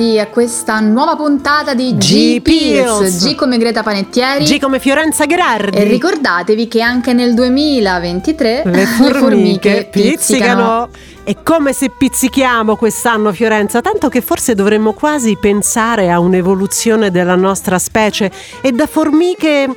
Bentornati 0.00 0.18
a 0.18 0.28
questa 0.28 0.80
nuova 0.80 1.14
puntata 1.14 1.74
di 1.74 1.94
G 1.94 2.40
Pills, 2.40 3.22
G 3.22 3.34
come 3.34 3.58
Greta 3.58 3.82
Panettieri, 3.82 4.44
G 4.44 4.58
come 4.58 4.78
Fiorenza 4.78 5.26
Gherardi. 5.26 5.76
E 5.76 5.84
ricordatevi 5.84 6.68
che 6.68 6.80
anche 6.80 7.12
nel 7.12 7.34
2023 7.34 8.62
le 8.64 8.86
formiche, 8.86 9.12
le 9.12 9.18
formiche 9.18 9.88
pizzicano. 9.90 10.88
pizzicano. 10.88 10.88
È 11.22 11.36
come 11.42 11.74
se 11.74 11.90
pizzichiamo 11.90 12.76
quest'anno 12.76 13.30
Fiorenza, 13.32 13.82
tanto 13.82 14.08
che 14.08 14.22
forse 14.22 14.54
dovremmo 14.54 14.94
quasi 14.94 15.36
pensare 15.38 16.10
a 16.10 16.18
un'evoluzione 16.18 17.10
della 17.10 17.36
nostra 17.36 17.78
specie 17.78 18.32
e 18.62 18.72
da 18.72 18.86
formiche 18.86 19.68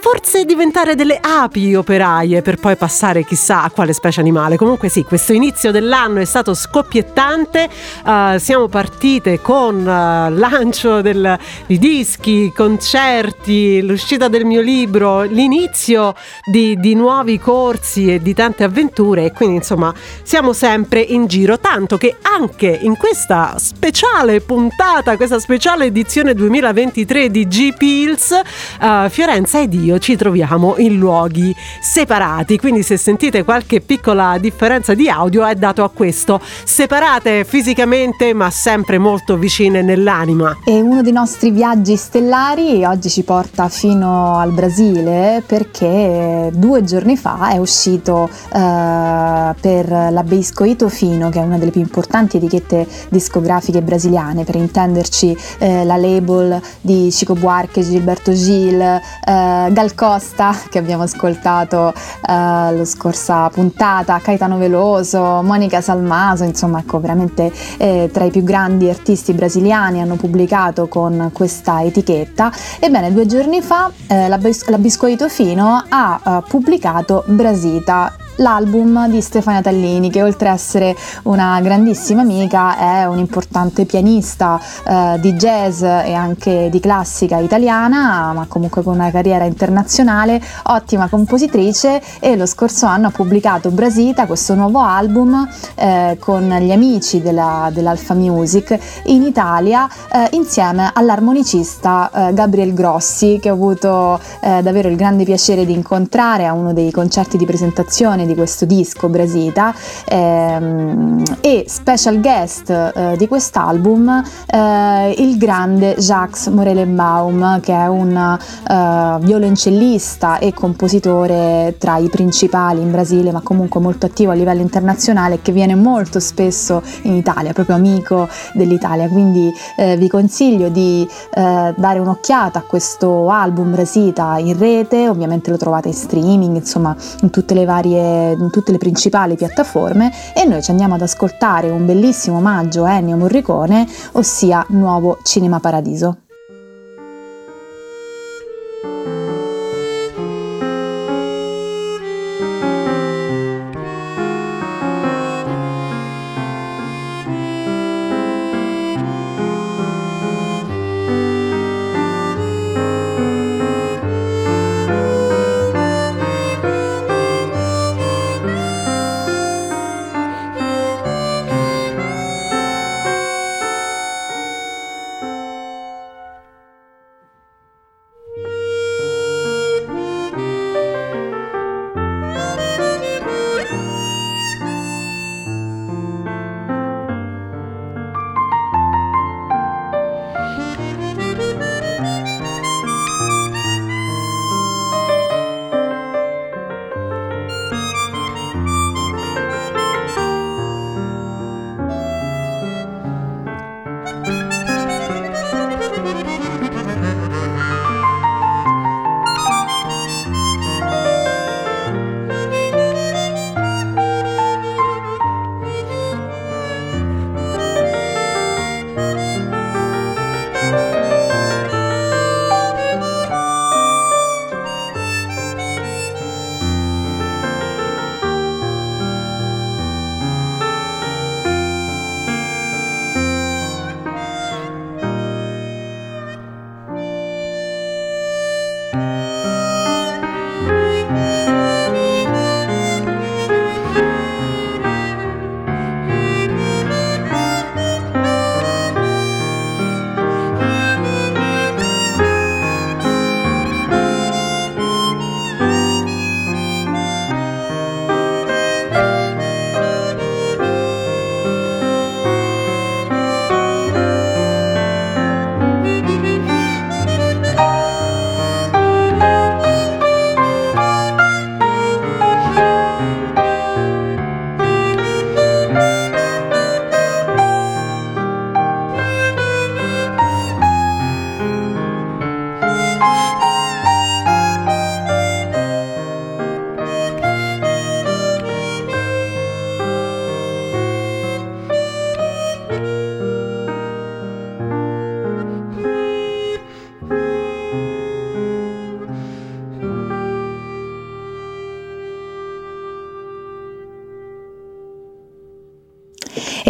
forse 0.00 0.44
diventare 0.44 0.94
delle 0.94 1.18
api 1.20 1.74
operaie 1.74 2.40
per 2.40 2.56
poi 2.56 2.76
passare 2.76 3.24
chissà 3.24 3.62
a 3.62 3.70
quale 3.70 3.92
specie 3.92 4.20
animale. 4.20 4.56
Comunque 4.56 4.88
sì, 4.88 5.02
questo 5.02 5.32
inizio 5.32 5.72
dell'anno 5.72 6.20
è 6.20 6.24
stato 6.24 6.54
scoppiettante, 6.54 7.68
uh, 8.04 8.38
siamo 8.38 8.68
partite 8.68 9.40
con 9.40 9.76
uh, 9.80 10.32
lancio 10.34 11.02
del, 11.02 11.36
di 11.66 11.78
dischi, 11.78 12.52
concerti, 12.54 13.82
l'uscita 13.82 14.28
del 14.28 14.44
mio 14.44 14.60
libro, 14.60 15.22
l'inizio 15.22 16.14
di, 16.50 16.76
di 16.78 16.94
nuovi 16.94 17.38
corsi 17.38 18.12
e 18.12 18.20
di 18.20 18.34
tante 18.34 18.64
avventure. 18.64 19.24
E 19.24 19.32
quindi 19.32 19.56
insomma 19.56 19.92
siamo 20.22 20.52
sempre 20.52 21.00
in 21.00 21.26
giro, 21.26 21.58
tanto 21.58 21.96
che 21.96 22.16
anche 22.22 22.78
in 22.82 22.96
questa 22.96 23.56
speciale 23.58 24.40
puntata, 24.40 25.16
questa 25.16 25.40
speciale 25.40 25.86
edizione 25.86 26.34
2023 26.34 27.30
di 27.30 27.48
G-Pills, 27.48 28.40
uh, 28.80 29.08
Fiorenza 29.08 29.60
ed 29.60 29.74
io 29.74 29.87
ci 29.96 30.16
troviamo 30.16 30.74
in 30.76 30.98
luoghi 30.98 31.54
separati, 31.80 32.58
quindi 32.58 32.82
se 32.82 32.98
sentite 32.98 33.44
qualche 33.44 33.80
piccola 33.80 34.36
differenza 34.38 34.92
di 34.92 35.08
audio 35.08 35.46
è 35.46 35.54
dato 35.54 35.82
a 35.84 35.88
questo, 35.88 36.40
separate 36.64 37.44
fisicamente 37.44 38.34
ma 38.34 38.50
sempre 38.50 38.98
molto 38.98 39.36
vicine 39.38 39.80
nell'anima. 39.80 40.58
E 40.66 40.80
uno 40.80 41.00
dei 41.00 41.12
nostri 41.12 41.50
viaggi 41.50 41.96
stellari 41.96 42.84
oggi 42.84 43.08
ci 43.08 43.22
porta 43.22 43.68
fino 43.68 44.36
al 44.36 44.52
Brasile 44.52 45.42
perché 45.46 46.50
due 46.52 46.84
giorni 46.84 47.16
fa 47.16 47.50
è 47.50 47.56
uscito 47.58 48.28
uh, 48.28 49.54
per 49.60 49.88
la 49.88 50.22
Beiscoito 50.24 50.88
Fino, 50.88 51.28
che 51.30 51.40
è 51.40 51.42
una 51.42 51.58
delle 51.58 51.70
più 51.70 51.80
importanti 51.80 52.36
etichette 52.36 52.86
discografiche 53.08 53.82
brasiliane, 53.82 54.44
per 54.44 54.56
intenderci 54.56 55.36
uh, 55.60 55.84
la 55.84 55.96
label 55.96 56.60
di 56.80 57.08
Chico 57.10 57.34
Buarque, 57.34 57.82
Gilberto 57.82 58.32
Gil, 58.32 58.80
uh, 58.80 59.70
Gal 59.78 59.94
Costa 59.94 60.52
che 60.68 60.78
abbiamo 60.78 61.04
ascoltato 61.04 61.92
uh, 61.94 62.22
la 62.26 62.84
scorsa 62.84 63.48
puntata, 63.48 64.18
Caetano 64.18 64.58
Veloso, 64.58 65.40
Monica 65.44 65.80
Salmaso, 65.80 66.42
insomma 66.42 66.80
ecco 66.80 66.98
veramente 66.98 67.52
eh, 67.76 68.10
tra 68.12 68.24
i 68.24 68.30
più 68.32 68.42
grandi 68.42 68.88
artisti 68.88 69.34
brasiliani 69.34 70.00
hanno 70.00 70.16
pubblicato 70.16 70.88
con 70.88 71.30
questa 71.32 71.84
etichetta. 71.84 72.50
Ebbene 72.80 73.12
due 73.12 73.26
giorni 73.26 73.62
fa 73.62 73.88
eh, 74.08 74.26
la, 74.26 74.38
Bis- 74.38 74.66
la 74.66 74.78
Biscoito 74.78 75.28
Fino 75.28 75.84
ha 75.88 76.20
uh, 76.24 76.42
pubblicato 76.48 77.22
Brasita 77.26 78.16
l'album 78.38 79.08
di 79.08 79.20
Stefania 79.20 79.60
Tallini 79.60 80.10
che 80.10 80.22
oltre 80.22 80.48
a 80.48 80.52
essere 80.52 80.96
una 81.24 81.60
grandissima 81.60 82.22
amica 82.22 82.76
è 82.76 83.04
un'importante 83.06 83.84
pianista 83.84 84.60
eh, 84.86 85.18
di 85.20 85.32
jazz 85.34 85.82
e 85.82 86.12
anche 86.12 86.68
di 86.70 86.80
classica 86.80 87.38
italiana 87.38 88.32
ma 88.32 88.46
comunque 88.48 88.82
con 88.82 88.94
una 88.94 89.10
carriera 89.10 89.44
internazionale, 89.44 90.40
ottima 90.64 91.08
compositrice 91.08 92.00
e 92.20 92.36
lo 92.36 92.46
scorso 92.46 92.86
anno 92.86 93.08
ha 93.08 93.10
pubblicato 93.10 93.70
Brasita, 93.70 94.26
questo 94.26 94.54
nuovo 94.54 94.80
album 94.80 95.48
eh, 95.74 96.16
con 96.20 96.48
gli 96.60 96.70
amici 96.70 97.20
della, 97.20 97.70
dell'Alfa 97.72 98.14
Music 98.14 98.78
in 99.04 99.22
Italia 99.22 99.88
eh, 100.12 100.28
insieme 100.32 100.90
all'armonicista 100.92 102.10
eh, 102.28 102.34
Gabriel 102.34 102.72
Grossi 102.72 103.38
che 103.40 103.50
ho 103.50 103.54
avuto 103.54 104.20
eh, 104.40 104.62
davvero 104.62 104.88
il 104.88 104.96
grande 104.96 105.24
piacere 105.24 105.64
di 105.64 105.72
incontrare 105.72 106.46
a 106.46 106.52
uno 106.52 106.72
dei 106.72 106.90
concerti 106.90 107.36
di 107.36 107.44
presentazione 107.44 108.26
di 108.28 108.34
questo 108.36 108.64
disco 108.64 109.08
Brasita 109.08 109.74
ehm, 110.06 111.22
e 111.40 111.64
special 111.66 112.20
guest 112.20 112.70
eh, 112.70 113.16
di 113.16 113.26
quest'album 113.26 114.22
eh, 114.46 115.14
il 115.18 115.36
grande 115.36 115.96
Jacques 115.96 116.46
Morelenbaum 116.46 117.60
che 117.60 117.72
è 117.72 117.86
un 117.88 118.16
eh, 118.16 119.16
violoncellista 119.24 120.38
e 120.38 120.54
compositore 120.54 121.74
tra 121.78 121.96
i 121.96 122.08
principali 122.08 122.80
in 122.80 122.90
Brasile 122.90 123.32
ma 123.32 123.40
comunque 123.40 123.80
molto 123.80 124.06
attivo 124.06 124.30
a 124.30 124.34
livello 124.34 124.60
internazionale 124.60 125.40
che 125.42 125.52
viene 125.52 125.74
molto 125.74 126.20
spesso 126.20 126.82
in 127.02 127.14
Italia, 127.14 127.52
proprio 127.52 127.76
amico 127.76 128.28
dell'Italia, 128.52 129.08
quindi 129.08 129.52
eh, 129.76 129.96
vi 129.96 130.08
consiglio 130.08 130.68
di 130.68 131.08
eh, 131.34 131.74
dare 131.76 131.98
un'occhiata 131.98 132.58
a 132.58 132.62
questo 132.62 133.30
album 133.30 133.70
Brasita 133.72 134.38
in 134.38 134.58
rete, 134.58 135.08
ovviamente 135.08 135.50
lo 135.50 135.56
trovate 135.56 135.88
in 135.88 135.94
streaming, 135.94 136.56
insomma 136.56 136.94
in 137.22 137.30
tutte 137.30 137.54
le 137.54 137.64
varie 137.64 138.17
in 138.38 138.50
tutte 138.50 138.72
le 138.72 138.78
principali 138.78 139.36
piattaforme 139.36 140.12
e 140.34 140.44
noi 140.44 140.62
ci 140.62 140.70
andiamo 140.70 140.94
ad 140.94 141.02
ascoltare 141.02 141.70
un 141.70 141.86
bellissimo 141.86 142.38
omaggio 142.38 142.84
a 142.84 142.94
Ennio 142.94 143.16
Morricone, 143.16 143.86
ossia 144.12 144.64
Nuovo 144.68 145.18
Cinema 145.22 145.60
Paradiso. 145.60 146.27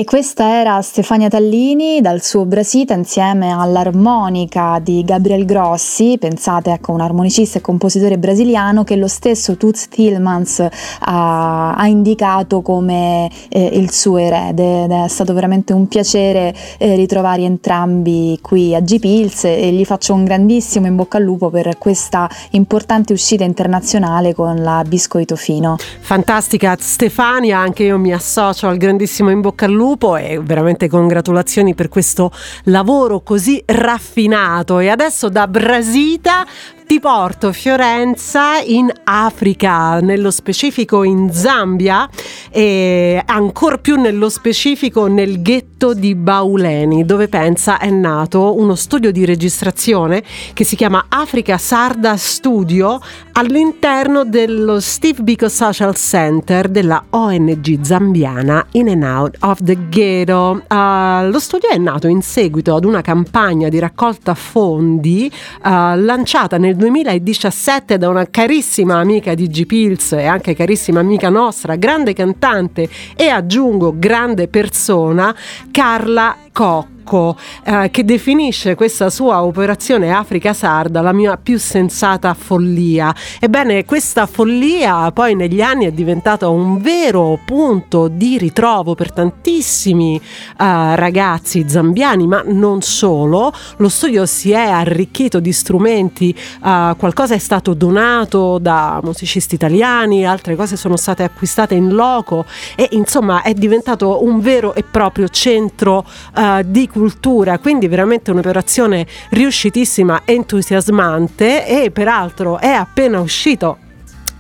Questa 0.09 0.59
era 0.59 0.81
Stefania 0.81 1.29
Tallini 1.29 2.01
dal 2.01 2.23
suo 2.23 2.47
Brasita 2.47 2.95
insieme 2.95 3.53
all'armonica 3.53 4.81
di 4.83 5.05
Gabriel 5.05 5.45
Grossi, 5.45 6.17
pensate 6.19 6.73
ecco 6.73 6.93
un 6.93 7.03
armonicista 7.03 7.59
e 7.59 7.61
compositore 7.61 8.17
brasiliano 8.17 8.85
che 8.85 8.97
lo 8.97 9.07
stesso 9.07 9.59
Toots 9.59 9.89
Tillmans 9.89 10.67
ha, 11.01 11.75
ha 11.75 11.87
indicato 11.89 12.63
come 12.63 13.31
eh, 13.51 13.63
il 13.63 13.91
suo 13.91 14.17
erede 14.17 14.85
ed 14.85 14.93
è 14.93 15.09
stato 15.09 15.35
veramente 15.35 15.75
un 15.75 15.87
piacere 15.89 16.55
eh, 16.79 16.95
ritrovare 16.95 17.43
entrambi 17.43 18.39
qui 18.41 18.75
a 18.75 18.81
G-Pills 18.81 19.45
e 19.45 19.71
gli 19.73 19.85
faccio 19.85 20.15
un 20.15 20.25
grandissimo 20.25 20.87
in 20.87 20.97
bocca 20.97 21.19
al 21.19 21.25
lupo 21.25 21.51
per 21.51 21.77
questa 21.77 22.31
importante 22.53 23.13
uscita 23.13 23.45
internazionale 23.45 24.33
con 24.33 24.57
la 24.63 24.83
Biscoito 24.89 25.37
Fino. 25.37 25.77
Fantastica 26.01 26.79
Stefania, 26.81 27.59
anche 27.59 27.83
io 27.83 27.99
mi 27.99 28.15
associo 28.15 28.69
al 28.69 28.79
grandissimo 28.79 29.29
in 29.29 29.43
bocca 29.43 29.67
al 29.67 29.73
lupo 29.73 29.97
lupo 29.99 30.17
e 30.17 30.39
veramente 30.41 30.89
congratulazioni 30.89 31.75
per 31.75 31.89
questo 31.89 32.31
lavoro 32.65 33.21
così 33.21 33.61
raffinato. 33.67 34.79
E 34.79 34.89
adesso 34.89 35.29
da 35.29 35.49
Brasita 35.49 36.47
ti 36.89 37.01
porto 37.01 37.53
Fiorenza 37.53 38.61
in 38.65 38.91
Africa, 39.05 40.01
nello 40.01 40.31
specifico 40.31 41.03
in 41.03 41.31
Zambia 41.31 42.09
e 42.51 43.23
ancor 43.27 43.83
più 43.83 43.97
nello 43.97 44.31
specifico 44.31 45.07
nel 45.07 45.43
ghetto 45.43 45.93
di 45.93 46.15
Bauleni, 46.15 47.05
dove 47.05 47.29
pensa 47.29 47.79
è 47.79 47.91
nato 47.91 48.59
uno 48.59 48.75
studio 48.75 49.13
di 49.13 49.27
registrazione 49.27 50.23
che 50.55 50.65
si 50.65 50.77
chiama 50.77 51.05
Africa 51.11 51.59
Sarda 51.59 52.17
Studio 52.17 52.99
all'interno 53.33 54.25
dello 54.25 54.81
Steve 54.81 55.23
Biko 55.23 55.51
Social 55.51 55.95
Center 55.95 56.69
della 56.69 57.05
ONG 57.11 57.83
zambiana 57.83 58.65
In 58.73 58.89
and 58.89 59.03
Out 59.03 59.37
of 59.41 59.59
the 59.63 59.77
Ghetto. 59.91 60.63
Uh, 60.67 61.29
lo 61.29 61.39
studio 61.39 61.69
è 61.69 61.77
nato 61.77 62.09
in 62.09 62.23
seguito 62.23 62.75
ad 62.75 62.87
una 62.87 63.03
campagna 63.03 63.69
di 63.69 63.79
raccolta 63.79 64.35
fondi 64.35 65.31
uh, 65.65 65.69
lanciata 65.69 66.57
nel 66.57 66.77
2017 66.79 67.99
da 67.99 68.09
una 68.09 68.27
carissima 68.31 68.99
amica 68.99 69.35
di 69.35 69.49
G 69.49 69.67
Pills 69.67 70.13
e 70.13 70.25
anche 70.25 70.55
carissima 70.55 71.01
amica 71.01 71.29
nostra, 71.29 71.75
grande 71.75 72.15
cantante 72.15 72.89
e 73.17 73.29
aggiungo 73.29 73.95
grande 73.99 74.49
persona, 74.49 75.35
Carla 75.71 76.37
Koch. 76.53 76.98
Marocco 77.09 77.37
eh, 77.65 77.91
che 77.91 78.05
definisce 78.05 78.75
questa 78.75 79.09
sua 79.11 79.43
operazione 79.43 80.13
Africa 80.13 80.53
Sarda 80.53 81.01
la 81.01 81.13
mia 81.13 81.37
più 81.37 81.59
sensata 81.59 82.35
follia. 82.35 83.15
Ebbene, 83.41 83.85
questa 83.85 84.27
follia 84.27 85.11
poi 85.13 85.35
negli 85.35 85.63
anni 85.63 85.87
è 85.87 85.93
diventata 85.93 86.49
un 86.49 86.79
vero 86.79 87.39
punto 87.45 88.09
di 88.09 88.37
ritrovo 88.37 88.95
per 88.95 89.13
tantissimi 89.13 90.17
eh, 90.17 90.97
ragazzi 90.97 91.65
zambiani, 91.67 92.27
ma 92.27 92.43
non 92.45 92.83
solo. 92.83 93.53
Lo 93.79 93.89
studio 93.89 94.27
si 94.27 94.51
è 94.51 94.69
arricchito 94.69 95.41
di 95.41 95.53
strumenti, 95.53 96.31
eh, 96.31 96.95
qualcosa 96.99 97.35
è 97.35 97.39
stato 97.39 97.75
donato 97.75 98.59
da 98.59 99.01
musicisti 99.03 99.55
italiani, 99.55 100.27
altre 100.27 100.57
cose 100.57 100.77
sono 100.77 100.97
state 100.97 101.23
acquistate 101.23 101.75
in 101.75 101.91
loco 101.91 102.45
e 102.77 102.89
insomma 102.93 103.43
è 103.43 103.55
diventato 103.55 104.23
un 104.23 104.41
vero 104.41 104.75
e 104.75 104.83
proprio 104.83 105.29
centro 105.29 106.05
uh, 106.35 106.63
di 106.65 106.89
cultura 106.89 106.98
cultura, 106.99 107.59
quindi 107.59 107.89
veramente 107.89 108.31
un'operazione 108.31 109.07
riuscitissima, 109.31 110.23
entusiasmante 110.25 111.67
e 111.67 111.91
peraltro 111.91 112.59
è 112.59 112.69
appena 112.69 113.21
uscito 113.21 113.79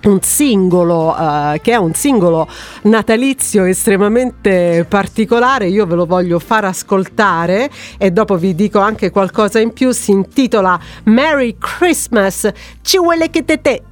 un 0.04 0.20
singolo 0.22 1.08
uh, 1.08 1.58
che 1.60 1.72
è 1.72 1.76
un 1.76 1.92
singolo 1.92 2.46
natalizio 2.82 3.64
estremamente 3.64 4.86
particolare 4.88 5.66
io 5.66 5.86
ve 5.86 5.96
lo 5.96 6.06
voglio 6.06 6.38
far 6.38 6.66
ascoltare 6.66 7.68
e 7.98 8.12
dopo 8.12 8.36
vi 8.36 8.54
dico 8.54 8.78
anche 8.78 9.10
qualcosa 9.10 9.58
in 9.58 9.72
più 9.72 9.90
si 9.90 10.12
intitola 10.12 10.78
Merry 11.04 11.56
Christmas 11.58 12.48
ci 12.82 12.98
vuole 12.98 13.28
che 13.28 13.44
te 13.44 13.60
te. 13.60 13.82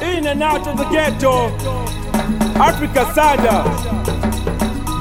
In 0.00 0.26
and 0.26 0.40
out 0.40 0.66
of 0.66 0.74
the 0.76 0.86
ghetto 0.88 1.52
Africa 2.58 3.12
Sada 3.12 3.64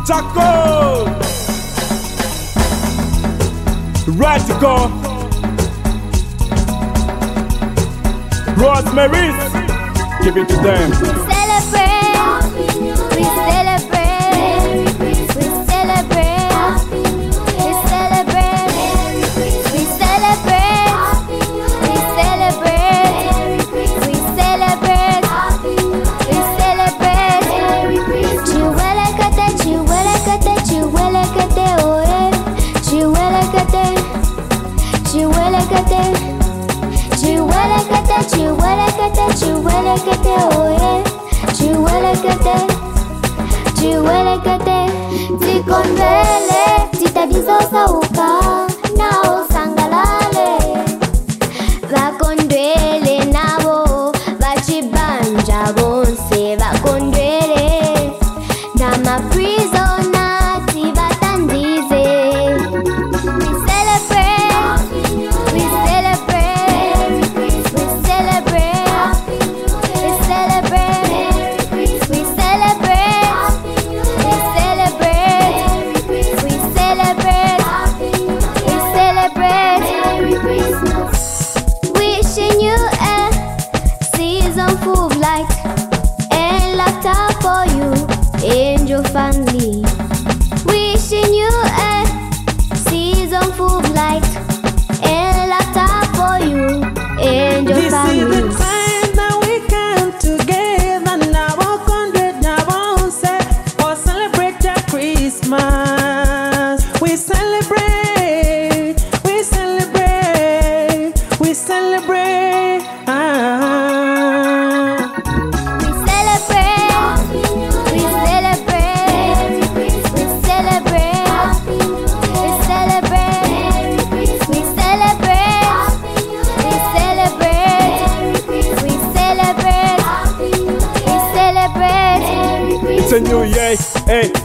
Chaco 0.03 1.40
Radical 4.07 4.89
Rosemary's 8.57 9.51
Give 10.23 10.37
it 10.37 10.47
to 10.49 10.55
them. 10.57 10.93
Celebrate 10.93 11.90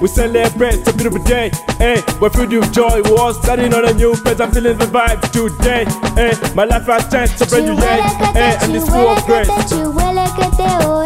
we 0.00 0.09
celebrate. 0.09 0.26
It's 0.26 0.26
a 0.26 0.31
new 0.47 0.49
year, 0.49 0.50
hey, 0.50 0.59
we 0.59 0.59
celebrate, 0.59 0.75
it's 0.75 0.88
a 0.88 0.93
beautiful 0.93 1.23
day, 1.25 1.50
hey, 1.78 2.02
We're 2.21 2.31
filled 2.31 2.52
with 2.52 2.73
joy, 2.73 3.02
war 3.07 3.35
standing 3.35 3.75
on 3.75 3.85
a 3.85 3.93
new 3.95 4.14
page. 4.25 4.40
I'm 4.40 4.52
feeling 4.52 4.78
the 4.78 4.87
vibe 4.87 5.21
today. 5.33 5.85
Eh, 6.16 6.35
my 6.55 6.64
life 6.64 6.87
has 6.87 7.09
changed, 7.11 7.40
a 7.43 7.47
brand 7.47 7.66
new 7.66 7.76
day. 7.76 8.00
Eh, 8.35 8.59
and 8.62 8.76
it's 8.76 8.88
full 8.88 9.09
of 9.09 9.25
grace. 9.26 9.49
Chihuelekete, 9.49 10.66
oh 10.85 10.97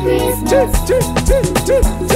Christmas. 0.00 2.13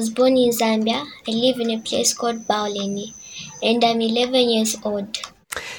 Was 0.00 0.08
born 0.08 0.34
in 0.34 0.50
Zambia. 0.50 1.04
I 1.28 1.32
live 1.32 1.60
in 1.60 1.70
a 1.72 1.78
place 1.78 2.14
called 2.14 2.46
Bauleni 2.46 3.12
and 3.62 3.84
I'm 3.84 4.00
11 4.00 4.48
years 4.48 4.78
old. 4.82 5.18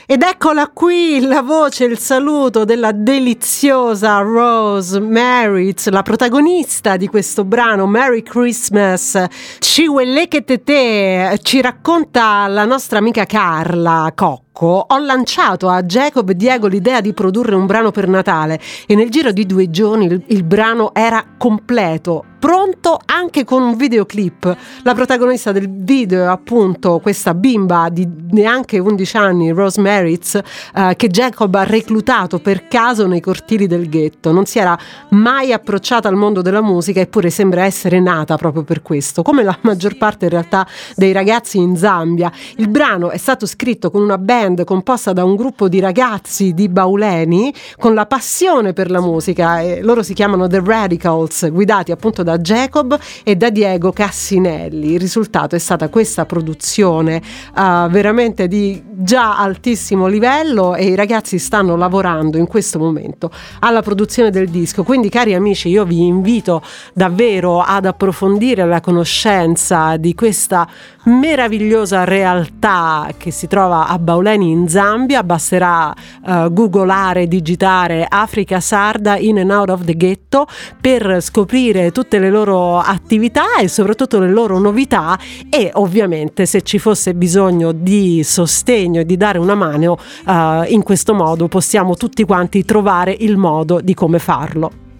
Ed 0.05 0.21
eccola 0.21 0.67
qui 0.67 1.21
la 1.21 1.41
voce, 1.41 1.85
il 1.85 1.97
saluto 1.97 2.65
della 2.65 2.91
deliziosa 2.91 4.19
Rose 4.19 4.99
Maritz, 4.99 5.87
la 5.89 6.03
protagonista 6.03 6.97
di 6.97 7.07
questo 7.07 7.45
brano 7.45 7.87
Merry 7.87 8.21
Christmas. 8.21 9.23
Ciwelleketete 9.57 11.39
ci 11.41 11.61
racconta 11.61 12.45
la 12.47 12.65
nostra 12.65 12.99
amica 12.99 13.25
Carla 13.25 14.11
Cocco. 14.13 14.50
Ho 14.53 14.85
lanciato 14.99 15.69
a 15.69 15.81
Jacob 15.81 16.29
e 16.29 16.35
Diego 16.35 16.67
l'idea 16.67 17.01
di 17.01 17.13
produrre 17.13 17.55
un 17.55 17.65
brano 17.65 17.91
per 17.91 18.07
Natale 18.07 18.59
e 18.85 18.95
nel 18.95 19.09
giro 19.09 19.31
di 19.31 19.45
due 19.45 19.69
giorni 19.69 20.05
il, 20.05 20.23
il 20.27 20.43
brano 20.43 20.93
era 20.93 21.25
completo, 21.37 22.25
pronto 22.37 22.99
anche 23.05 23.43
con 23.43 23.61
un 23.61 23.75
videoclip. 23.75 24.57
La 24.81 24.95
protagonista 24.95 25.51
del 25.51 25.69
video 25.69 26.23
è 26.23 26.27
appunto 26.27 26.99
questa 26.99 27.35
bimba 27.35 27.89
di 27.89 28.07
neanche 28.31 28.79
11 28.79 29.17
anni, 29.17 29.51
Rose 29.51 29.79
Maritz, 29.79 30.35
eh, 30.75 30.95
che 30.95 31.07
Jacob 31.07 31.53
ha 31.53 31.63
reclutato 31.63 32.39
per 32.39 32.67
caso 32.67 33.05
nei 33.05 33.21
cortili 33.21 33.67
del 33.67 33.87
ghetto. 33.87 34.31
Non 34.31 34.45
si 34.45 34.57
era 34.57 34.77
mai 35.09 35.53
approcciata 35.53 36.07
al 36.07 36.15
mondo 36.15 36.41
della 36.41 36.61
musica 36.61 36.99
eppure 36.99 37.29
sembra 37.29 37.63
essere 37.63 37.99
nata 37.99 38.35
proprio 38.37 38.63
per 38.63 38.81
questo, 38.81 39.21
come 39.21 39.43
la 39.43 39.57
maggior 39.61 39.97
parte 39.97 40.25
in 40.25 40.31
realtà 40.31 40.67
dei 40.95 41.11
ragazzi 41.11 41.57
in 41.57 41.77
Zambia. 41.77 42.31
Il 42.55 42.69
brano 42.69 43.11
è 43.11 43.17
stato 43.17 43.45
scritto 43.45 43.91
con 43.91 44.01
una 44.01 44.17
band 44.41 44.63
composta 44.63 45.13
da 45.13 45.23
un 45.23 45.35
gruppo 45.35 45.69
di 45.69 45.79
ragazzi 45.79 46.53
di 46.53 46.67
Bauleni 46.67 47.53
con 47.77 47.93
la 47.93 48.07
passione 48.07 48.73
per 48.73 48.89
la 48.89 48.99
musica 48.99 49.61
e 49.61 49.81
loro 49.81 50.01
si 50.01 50.13
chiamano 50.13 50.47
The 50.47 50.61
Radicals, 50.63 51.51
guidati 51.51 51.91
appunto 51.91 52.23
da 52.23 52.39
Jacob 52.39 52.97
e 53.23 53.35
da 53.35 53.49
Diego 53.49 53.91
Cassinelli. 53.91 54.93
Il 54.93 54.99
risultato 54.99 55.55
è 55.55 55.59
stata 55.59 55.89
questa 55.89 56.25
produzione 56.25 57.17
eh, 57.17 57.87
veramente 57.89 58.47
di 58.47 58.81
già 59.03 59.37
altissimo 59.37 60.07
livello 60.07 60.75
e 60.75 60.85
i 60.85 60.95
ragazzi 60.95 61.39
stanno 61.39 61.75
lavorando 61.75 62.37
in 62.37 62.47
questo 62.47 62.79
momento 62.79 63.31
alla 63.59 63.81
produzione 63.81 64.29
del 64.29 64.49
disco. 64.49 64.83
Quindi 64.83 65.09
cari 65.09 65.33
amici, 65.33 65.69
io 65.69 65.85
vi 65.85 66.05
invito 66.05 66.61
davvero 66.93 67.61
ad 67.61 67.85
approfondire 67.85 68.65
la 68.65 68.81
conoscenza 68.81 69.97
di 69.97 70.13
questa 70.13 70.67
meravigliosa 71.05 72.03
realtà 72.03 73.09
che 73.17 73.31
si 73.31 73.47
trova 73.47 73.87
a 73.87 73.97
Bauleni 73.97 74.51
in 74.51 74.67
Zambia. 74.67 75.23
Basterà 75.23 75.93
eh, 75.93 76.47
googolare, 76.51 77.27
digitare 77.27 78.05
Africa 78.07 78.59
Sarda 78.59 79.17
in 79.17 79.39
and 79.39 79.49
out 79.51 79.69
of 79.69 79.83
the 79.83 79.95
ghetto 79.95 80.47
per 80.79 81.21
scoprire 81.21 81.91
tutte 81.91 82.19
le 82.19 82.29
loro 82.29 82.79
attività 82.79 83.57
e 83.59 83.67
soprattutto 83.67 84.19
le 84.19 84.29
loro 84.29 84.59
novità 84.59 85.17
e 85.49 85.71
ovviamente 85.73 86.45
se 86.45 86.61
ci 86.61 86.79
fosse 86.79 87.13
bisogno 87.13 87.71
di 87.71 88.23
sostegno 88.23 88.90
e 88.99 89.05
di 89.05 89.17
dare 89.17 89.37
una 89.37 89.55
mano 89.55 89.97
eh, 90.27 90.65
in 90.67 90.83
questo 90.83 91.13
modo 91.13 91.47
possiamo 91.47 91.95
tutti 91.95 92.23
quanti 92.23 92.63
trovare 92.63 93.15
il 93.17 93.37
modo 93.37 93.79
di 93.81 93.93
come 93.93 94.19
farlo. 94.19 94.90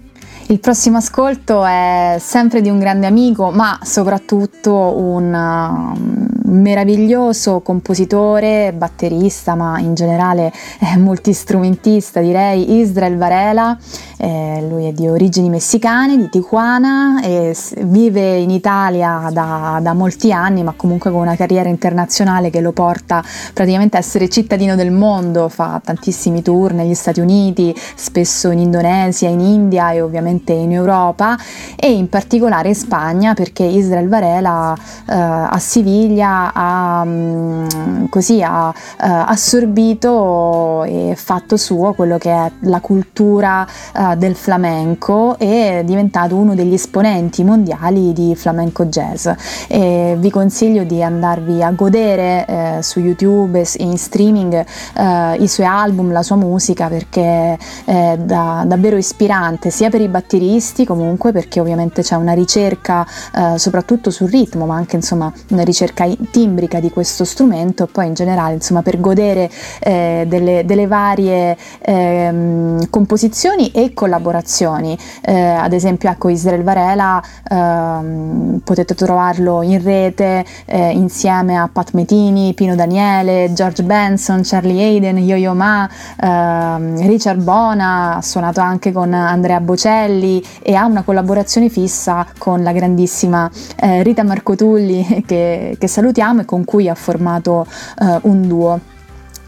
Il 0.51 0.59
prossimo 0.59 0.97
ascolto 0.97 1.63
è 1.63 2.17
sempre 2.19 2.59
di 2.59 2.69
un 2.69 2.77
grande 2.77 3.07
amico, 3.07 3.51
ma 3.51 3.79
soprattutto 3.83 4.73
un 4.97 5.33
um, 5.33 6.27
meraviglioso 6.43 7.61
compositore, 7.61 8.73
batterista, 8.73 9.55
ma 9.55 9.79
in 9.79 9.93
generale 9.93 10.51
eh, 10.79 10.97
multistrumentista, 10.97 12.19
direi 12.19 12.79
Israel 12.79 13.15
Varela. 13.15 13.77
Eh, 14.17 14.67
lui 14.69 14.87
è 14.87 14.91
di 14.91 15.07
origini 15.07 15.49
messicane, 15.49 16.17
di 16.17 16.27
Tijuana, 16.29 17.21
e 17.23 17.55
vive 17.83 18.35
in 18.35 18.49
Italia 18.49 19.29
da, 19.31 19.79
da 19.81 19.93
molti 19.93 20.33
anni, 20.33 20.63
ma 20.63 20.73
comunque 20.75 21.11
con 21.11 21.21
una 21.21 21.37
carriera 21.37 21.69
internazionale 21.69 22.49
che 22.49 22.59
lo 22.59 22.73
porta 22.73 23.23
praticamente 23.53 23.95
a 23.95 24.01
essere 24.01 24.27
cittadino 24.27 24.75
del 24.75 24.91
mondo, 24.91 25.47
fa 25.47 25.81
tantissimi 25.81 26.41
tour 26.41 26.73
negli 26.73 26.93
Stati 26.93 27.21
Uniti, 27.21 27.73
spesso 27.95 28.49
in 28.49 28.59
Indonesia, 28.59 29.29
in 29.29 29.39
India 29.39 29.91
e 29.93 30.01
ovviamente 30.01 30.39
in 30.49 30.71
Europa 30.71 31.37
e 31.75 31.91
in 31.91 32.09
particolare 32.09 32.69
in 32.69 32.75
Spagna 32.75 33.33
perché 33.33 33.63
Israel 33.63 34.07
Varela 34.07 34.75
eh, 35.07 35.13
a 35.13 35.57
Siviglia 35.59 36.51
ha, 36.53 37.03
mm, 37.05 38.05
così, 38.09 38.41
ha 38.41 38.73
eh, 38.73 39.07
assorbito 39.07 40.83
e 40.83 41.13
fatto 41.15 41.57
suo 41.57 41.93
quello 41.93 42.17
che 42.17 42.31
è 42.31 42.51
la 42.61 42.79
cultura 42.79 43.65
eh, 43.93 44.15
del 44.17 44.35
flamenco 44.35 45.37
e 45.37 45.79
è 45.79 45.83
diventato 45.83 46.35
uno 46.35 46.55
degli 46.55 46.73
esponenti 46.73 47.43
mondiali 47.43 48.13
di 48.13 48.35
flamenco 48.35 48.85
jazz. 48.85 49.27
E 49.67 50.15
vi 50.17 50.29
consiglio 50.29 50.83
di 50.83 51.03
andarvi 51.03 51.63
a 51.63 51.71
godere 51.71 52.45
eh, 52.47 52.77
su 52.81 52.99
YouTube 52.99 53.59
e 53.61 53.67
in 53.83 53.97
streaming 53.97 54.53
eh, 54.93 55.35
i 55.39 55.47
suoi 55.47 55.65
album, 55.65 56.11
la 56.11 56.23
sua 56.23 56.35
musica 56.35 56.87
perché 56.87 57.57
è 57.85 58.17
da- 58.17 58.63
davvero 58.65 58.97
ispirante 58.97 59.69
sia 59.69 59.89
per 59.89 60.01
i 60.01 60.07
batteristi 60.31 60.85
comunque 60.85 61.33
perché 61.33 61.59
ovviamente 61.59 62.01
c'è 62.01 62.15
una 62.15 62.31
ricerca 62.31 63.05
eh, 63.35 63.57
soprattutto 63.57 64.09
sul 64.09 64.29
ritmo 64.29 64.65
ma 64.65 64.75
anche 64.75 64.95
insomma 64.95 65.31
una 65.49 65.63
ricerca 65.63 66.07
timbrica 66.31 66.79
di 66.79 66.89
questo 66.89 67.25
strumento 67.25 67.83
e 67.83 67.87
poi 67.87 68.07
in 68.07 68.13
generale 68.13 68.53
insomma 68.53 68.81
per 68.81 68.99
godere 69.01 69.49
eh, 69.81 70.25
delle, 70.27 70.63
delle 70.65 70.87
varie 70.87 71.57
ehm, 71.81 72.89
composizioni 72.89 73.71
e 73.71 73.93
collaborazioni. 73.93 74.97
Eh, 75.21 75.33
ad 75.33 75.73
esempio 75.73 76.09
ecco 76.09 76.29
Israel 76.29 76.63
Varela 76.63 77.21
ehm, 77.49 78.61
potete 78.63 78.95
trovarlo 78.95 79.61
in 79.61 79.83
rete 79.83 80.45
eh, 80.65 80.91
insieme 80.91 81.57
a 81.57 81.69
Pat 81.71 81.91
Metini, 81.93 82.53
Pino 82.53 82.75
Daniele, 82.75 83.51
George 83.53 83.83
Benson, 83.83 84.41
Charlie 84.43 84.81
Hayden, 84.81 85.17
Yo-Yo 85.17 85.53
Ma, 85.53 85.89
ehm, 86.19 87.05
Richard 87.07 87.41
Bona, 87.41 88.15
ha 88.15 88.21
suonato 88.21 88.61
anche 88.61 88.91
con 88.91 89.13
Andrea 89.13 89.59
Bocelli 89.59 90.10
e 90.19 90.73
ha 90.75 90.85
una 90.85 91.03
collaborazione 91.03 91.69
fissa 91.69 92.25
con 92.37 92.63
la 92.63 92.71
grandissima 92.71 93.49
eh, 93.77 94.03
Rita 94.03 94.23
Marcotulli 94.23 95.23
che, 95.25 95.75
che 95.77 95.87
salutiamo 95.87 96.41
e 96.41 96.45
con 96.45 96.65
cui 96.65 96.89
ha 96.89 96.95
formato 96.95 97.65
eh, 97.99 98.19
un 98.23 98.47
duo. 98.47 98.79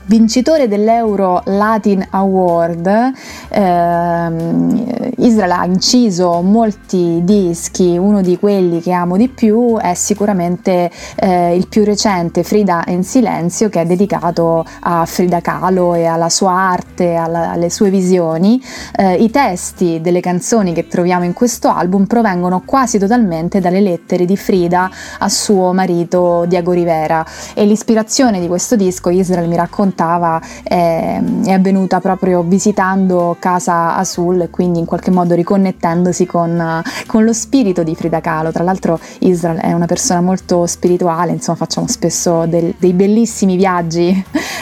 Vincitore 0.06 0.68
dell'Euro 0.68 1.42
Latin 1.46 2.06
Award, 2.10 3.12
ehm, 3.50 5.12
Israel 5.18 5.52
ha 5.52 5.66
inciso 5.66 6.42
molti 6.42 7.22
dischi, 7.24 7.98
uno 7.98 8.22
di 8.22 8.38
quelli 8.38 8.82
che 8.82 8.92
amo 8.92 9.16
di 9.16 9.30
più 9.30 9.78
è 9.78 9.94
sicuramente 9.94 10.92
eh, 11.16 11.56
il 11.56 11.68
più 11.68 11.84
recente 11.84 12.44
Frida 12.44 12.84
in 12.88 13.04
silenzio 13.04 13.70
che 13.70 13.82
è 13.82 13.86
dedicato 13.86 14.66
a 14.82 15.06
Frida 15.06 15.40
Kahlo 15.40 15.94
e 15.94 16.06
alla 16.06 16.30
sua 16.30 16.52
arte, 16.52 17.16
alla, 17.16 17.52
alle 17.52 17.70
sue 17.70 17.90
visioni. 17.90 18.62
Eh, 18.96 19.16
I 19.16 19.30
testi 19.30 20.02
delle 20.02 20.20
canzoni 20.20 20.74
che 20.74 20.88
troviamo 20.88 21.24
in 21.24 21.34
questo 21.34 21.70
album 21.70 22.06
provengono 22.06 22.64
quasi 22.66 22.98
totalmente 22.98 23.60
dalle 23.60 23.80
lettere 23.80 24.26
di 24.26 24.36
Frida 24.36 24.90
a 25.20 25.30
suo 25.30 25.74
marito 25.74 26.46
Diego 26.48 26.72
Rivera 26.72 27.26
e 27.54 27.66
l'ispirazione 27.66 28.40
di 28.40 28.48
questo 28.48 28.76
disco 28.76 29.10
Israel 29.10 29.48
mi 29.48 29.56
raccontava 29.94 30.42
è, 30.64 31.22
è 31.46 31.52
avvenuta 31.52 32.00
proprio 32.00 32.42
visitando 32.42 33.36
Casa 33.40 33.96
Azul 33.96 34.42
e 34.42 34.50
quindi 34.50 34.80
in 34.80 34.86
qualche 34.86 35.12
modo 35.12 35.36
riconnettendosi 35.36 36.26
con, 36.26 36.82
con, 37.06 37.24
lo 37.24 37.34
spirito 37.34 37.84
di 37.84 37.96
Frida 37.96 38.20
Kahlo. 38.20 38.52
Tra 38.52 38.64
l'altro 38.64 39.00
Israel 39.20 39.60
è 39.60 39.72
una 39.72 39.86
persona 39.86 40.22
molto 40.22 40.66
spirituale, 40.66 41.32
insomma 41.32 41.58
facciamo 41.58 41.88
spesso 41.88 42.46
del, 42.46 42.74
dei 42.78 42.94
bellissimi 42.94 43.56
viaggi 43.56 44.10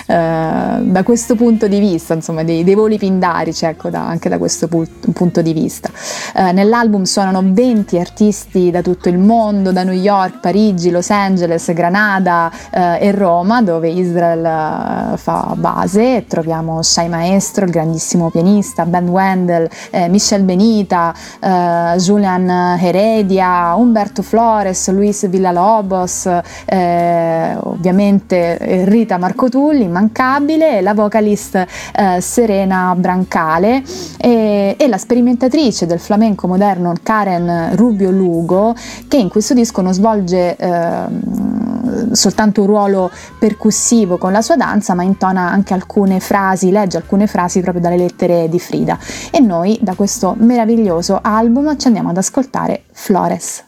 eh, 0.08 0.80
da 0.82 1.04
questo 1.04 1.36
punto 1.36 1.68
di 1.68 1.80
vista, 1.80 2.14
insomma 2.14 2.44
dei, 2.44 2.64
dei 2.64 2.76
voli 2.76 2.98
pindarici 2.98 3.66
ecco, 3.66 3.90
da, 3.90 4.06
anche 4.06 4.30
da 4.30 4.38
questo 4.38 4.68
pu- 4.68 4.88
punto 5.14 5.42
di 5.42 5.54
vista. 5.54 5.90
Eh, 6.36 6.52
nell'album 6.52 7.04
suonano 7.04 7.42
20 7.44 7.98
artisti 7.98 8.70
da 8.72 8.82
tutto 8.82 9.10
il 9.10 9.18
mondo, 9.18 9.72
da 9.72 9.84
New 9.84 9.94
York, 9.94 10.40
Parigi, 10.40 10.92
Los 10.92 11.10
Angeles, 11.10 11.72
Granada 11.74 12.52
eh, 12.72 13.08
e 13.08 13.12
Roma, 13.12 13.62
dove 13.62 13.90
Israel 13.90 15.18
eh, 15.22 15.32
fa 15.32 15.54
base. 15.56 16.26
Troviamo 16.28 16.82
Shai 16.82 17.08
Maestro, 17.08 17.66
il 17.66 17.72
grandissimo 17.72 18.30
pianista, 18.30 18.86
Ben 18.86 19.08
Wendell, 19.08 19.70
eh, 19.92 20.10
Michel 20.10 20.44
Benita, 20.44 21.14
eh, 21.40 21.96
Julian 21.98 22.50
Heredia, 22.80 23.76
Umberto 23.76 24.24
Flores, 24.24 24.90
Luis 24.90 25.28
Villalobos, 25.28 26.28
eh, 26.66 27.56
ovviamente 27.60 28.86
Rita 28.86 29.18
Marcotulli, 29.18 29.84
immancabile, 29.84 30.82
la 30.82 30.94
vocalist 30.94 31.56
eh, 31.56 32.20
Serena 32.20 32.94
Brancale 32.98 33.84
e, 34.18 34.76
e, 34.78 34.88
la 34.88 34.98
sperimentatrice 34.98 35.86
del 35.86 36.00
flamenco 36.00 36.48
moderno 36.48 36.94
Karen 37.02 37.76
Rubio 37.76 38.10
Lugo, 38.12 38.76
che 39.08 39.18
in 39.18 39.30
questo 39.30 39.54
disco 39.54 39.82
non 39.82 39.94
svolge 39.94 40.56
ehm, 40.56 41.81
soltanto 42.12 42.62
un 42.62 42.68
ruolo 42.68 43.12
percussivo 43.40 44.18
con 44.18 44.32
la 44.32 44.42
sua 44.42 44.56
danza, 44.56 44.94
ma 44.94 45.04
intona 45.04 45.50
anche 45.50 45.74
alcune 45.74 46.20
frasi, 46.20 46.72
legge 46.72 46.98
alcune 46.98 47.28
frasi 47.28 47.62
proprio 47.62 47.82
dalle 47.82 47.98
lettere 47.98 48.50
di 48.50 48.60
Frida. 48.60 48.98
E 49.32 49.40
noi 49.40 49.78
da 49.82 49.96
questo 49.96 50.36
meraviglioso 50.38 51.20
album 51.22 51.78
ci 51.78 51.88
andiamo 51.88 52.10
ad 52.10 52.18
ascoltare 52.18 52.84
Flores. 52.92 53.64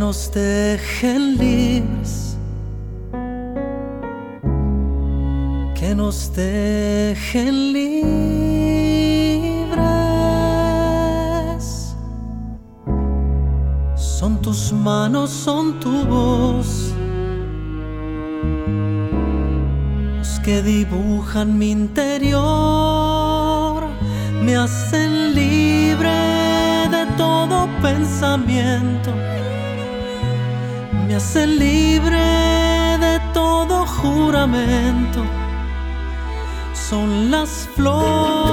Nos 0.00 0.30
dejen 0.32 1.36
libres, 1.36 2.38
que 5.74 5.94
nos 5.94 6.32
dejen 6.34 7.74
libres. 7.74 8.00
Son 13.94 14.40
tus 14.40 14.72
manos, 14.72 15.28
son 15.28 15.78
tu 15.80 15.92
voz, 16.06 16.94
los 20.16 20.40
que 20.40 20.62
dibujan 20.62 21.58
mi 21.58 21.72
interior, 21.72 22.40
me 24.42 24.56
hacen 24.56 25.34
libre 25.34 26.16
de 26.90 27.04
todo 27.18 27.68
pensamiento 27.82 29.10
me 31.10 31.16
hace 31.16 31.44
libre 31.44 32.20
de 33.00 33.20
todo 33.34 33.84
juramento. 33.84 35.24
Son 36.72 37.32
las 37.32 37.68
flores, 37.74 38.49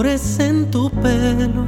flores 0.00 0.38
en 0.40 0.70
tu 0.70 0.88
pelo, 1.02 1.66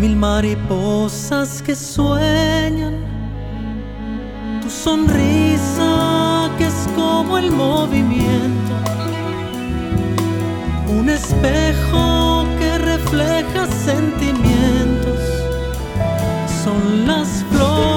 mil 0.00 0.16
mariposas 0.16 1.62
que 1.62 1.76
sueñan, 1.76 2.94
tu 4.60 4.68
sonrisa 4.68 6.50
que 6.58 6.66
es 6.66 6.88
como 6.96 7.38
el 7.38 7.52
movimiento, 7.52 8.74
un 10.88 11.08
espejo 11.08 12.44
que 12.58 12.78
refleja 12.78 13.66
sentimientos, 13.84 15.20
son 16.64 17.06
las 17.06 17.28
flores 17.52 17.91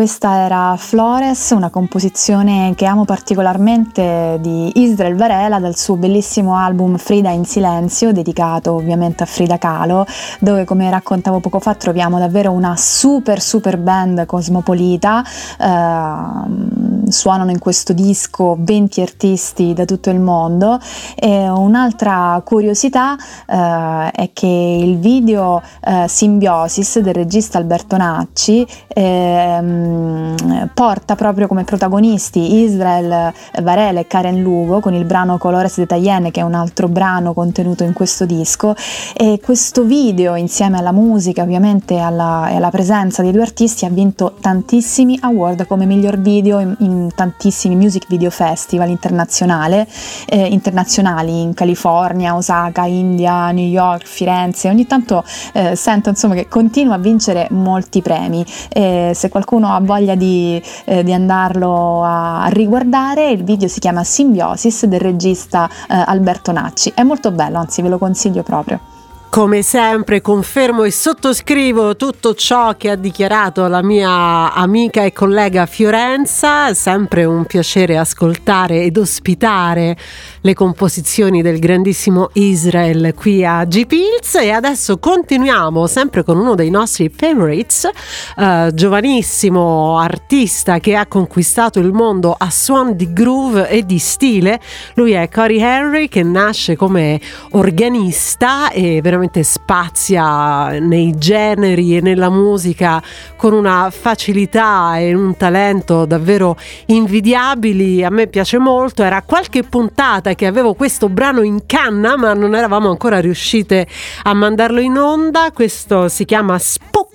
questa 0.00 0.46
era 0.46 0.76
Flores, 0.78 1.50
una 1.50 1.68
composizione 1.68 2.72
che 2.74 2.86
amo 2.86 3.04
particolarmente 3.04 4.38
di 4.40 4.72
Israel 4.76 5.14
Varela 5.14 5.58
dal 5.58 5.76
suo 5.76 5.96
bellissimo 5.96 6.56
album 6.56 6.96
Frida 6.96 7.28
in 7.32 7.44
silenzio, 7.44 8.10
dedicato 8.10 8.72
ovviamente 8.72 9.24
a 9.24 9.26
Frida 9.26 9.58
Kahlo, 9.58 10.06
dove 10.38 10.64
come 10.64 10.88
raccontavo 10.88 11.40
poco 11.40 11.60
fa 11.60 11.74
troviamo 11.74 12.18
davvero 12.18 12.50
una 12.50 12.76
super 12.78 13.42
super 13.42 13.76
band 13.76 14.24
cosmopolita, 14.24 15.22
eh, 15.58 16.99
suonano 17.12 17.50
in 17.50 17.58
questo 17.58 17.92
disco 17.92 18.56
20 18.58 19.00
artisti 19.00 19.72
da 19.72 19.84
tutto 19.84 20.10
il 20.10 20.20
mondo. 20.20 20.78
E 21.14 21.48
un'altra 21.48 22.40
curiosità 22.44 23.16
eh, 23.46 24.10
è 24.10 24.30
che 24.32 24.46
il 24.46 24.98
video 24.98 25.62
eh, 25.84 26.06
Symbiosis 26.08 26.98
del 27.00 27.14
regista 27.14 27.58
Alberto 27.58 27.96
Nacci 27.96 28.66
ehm, 28.88 30.70
porta 30.74 31.14
proprio 31.14 31.46
come 31.46 31.64
protagonisti 31.64 32.56
Israel 32.56 33.32
Varela 33.62 34.00
e 34.00 34.06
Karen 34.06 34.40
Lugo 34.42 34.80
con 34.80 34.94
il 34.94 35.04
brano 35.04 35.38
Colores 35.38 35.78
de 35.78 35.86
Tayenne 35.86 36.30
che 36.30 36.40
è 36.40 36.42
un 36.42 36.54
altro 36.54 36.88
brano 36.88 37.32
contenuto 37.32 37.84
in 37.84 37.92
questo 37.92 38.26
disco 38.26 38.74
e 39.14 39.40
questo 39.42 39.84
video 39.84 40.34
insieme 40.34 40.78
alla 40.78 40.92
musica 40.92 41.42
ovviamente 41.42 41.98
alla, 41.98 42.48
e 42.50 42.56
alla 42.56 42.70
presenza 42.70 43.22
dei 43.22 43.32
due 43.32 43.42
artisti 43.42 43.84
ha 43.84 43.90
vinto 43.90 44.34
tantissimi 44.40 45.18
award 45.20 45.66
come 45.66 45.86
miglior 45.86 46.18
video 46.18 46.58
in, 46.60 46.74
in 46.80 46.99
tantissimi 47.14 47.74
music 47.74 48.06
video 48.08 48.30
festival 48.30 48.88
eh, 48.88 50.46
internazionali 50.46 51.40
in 51.40 51.54
California, 51.54 52.34
Osaka, 52.34 52.84
India, 52.86 53.50
New 53.50 53.66
York, 53.66 54.04
Firenze. 54.04 54.68
Ogni 54.68 54.86
tanto 54.86 55.24
eh, 55.52 55.76
sento 55.76 56.08
insomma 56.08 56.34
che 56.34 56.48
continua 56.48 56.94
a 56.94 56.98
vincere 56.98 57.48
molti 57.50 58.02
premi. 58.02 58.44
Se 58.70 59.28
qualcuno 59.28 59.72
ha 59.74 59.80
voglia 59.80 60.14
di, 60.14 60.60
eh, 60.84 61.02
di 61.02 61.12
andarlo 61.12 62.02
a, 62.04 62.44
a, 62.44 62.48
riguardare, 62.48 63.30
il 63.30 63.44
video 63.44 63.68
si 63.68 63.80
chiama 63.80 64.04
Symbiosis 64.04 64.86
del 64.86 65.00
regista 65.00 65.68
Alberto 65.86 66.52
Nacci. 66.52 66.92
È 66.94 67.02
molto 67.02 67.30
bello, 67.30 67.58
anzi 67.58 67.82
ve 67.82 67.88
lo 67.88 67.98
consiglio 67.98 68.42
proprio. 68.42 68.99
Come 69.30 69.62
sempre 69.62 70.20
confermo 70.20 70.82
e 70.82 70.90
sottoscrivo 70.90 71.94
tutto 71.94 72.34
ciò 72.34 72.76
che 72.76 72.90
ha 72.90 72.96
dichiarato 72.96 73.68
la 73.68 73.80
mia 73.80 74.52
amica 74.52 75.04
e 75.04 75.12
collega 75.12 75.66
Fiorenza, 75.66 76.66
è 76.66 76.74
sempre 76.74 77.24
un 77.24 77.44
piacere 77.44 77.96
ascoltare 77.96 78.82
ed 78.82 78.96
ospitare 78.96 79.96
le 80.40 80.52
composizioni 80.54 81.42
del 81.42 81.60
grandissimo 81.60 82.30
Israel 82.32 83.14
qui 83.14 83.44
a 83.44 83.64
G-Pills. 83.64 84.34
E 84.34 84.50
adesso 84.50 84.98
continuiamo 84.98 85.86
sempre 85.86 86.24
con 86.24 86.36
uno 86.36 86.56
dei 86.56 86.70
nostri 86.70 87.08
favorites, 87.08 87.88
uh, 88.34 88.74
giovanissimo 88.74 89.96
artista 89.96 90.80
che 90.80 90.96
ha 90.96 91.06
conquistato 91.06 91.78
il 91.78 91.92
mondo 91.92 92.34
a 92.36 92.50
suon 92.50 92.96
di 92.96 93.12
groove 93.12 93.68
e 93.68 93.86
di 93.86 93.98
stile, 94.00 94.60
lui 94.94 95.12
è 95.12 95.28
Cory 95.28 95.60
Henry 95.60 96.08
che 96.08 96.24
nasce 96.24 96.74
come 96.74 97.20
organista 97.50 98.70
e 98.72 99.00
veramente 99.00 99.18
veramente 99.20 99.42
spazia 99.42 100.78
nei 100.78 101.16
generi 101.18 101.96
e 101.96 102.00
nella 102.00 102.30
musica 102.30 103.02
con 103.36 103.52
una 103.52 103.90
facilità 103.90 104.98
e 104.98 105.14
un 105.14 105.36
talento 105.36 106.06
davvero 106.06 106.56
invidiabili. 106.86 108.02
A 108.02 108.10
me 108.10 108.26
piace 108.26 108.58
molto. 108.58 109.02
Era 109.02 109.22
qualche 109.22 109.62
puntata 109.62 110.34
che 110.34 110.46
avevo 110.46 110.74
questo 110.74 111.08
brano 111.08 111.42
in 111.42 111.66
canna, 111.66 112.16
ma 112.16 112.32
non 112.32 112.54
eravamo 112.54 112.88
ancora 112.88 113.20
riuscite 113.20 113.86
a 114.22 114.32
mandarlo 114.32 114.80
in 114.80 114.96
onda. 114.96 115.50
Questo 115.52 116.08
si 116.08 116.24
chiama 116.24 116.58
Spook 116.58 117.09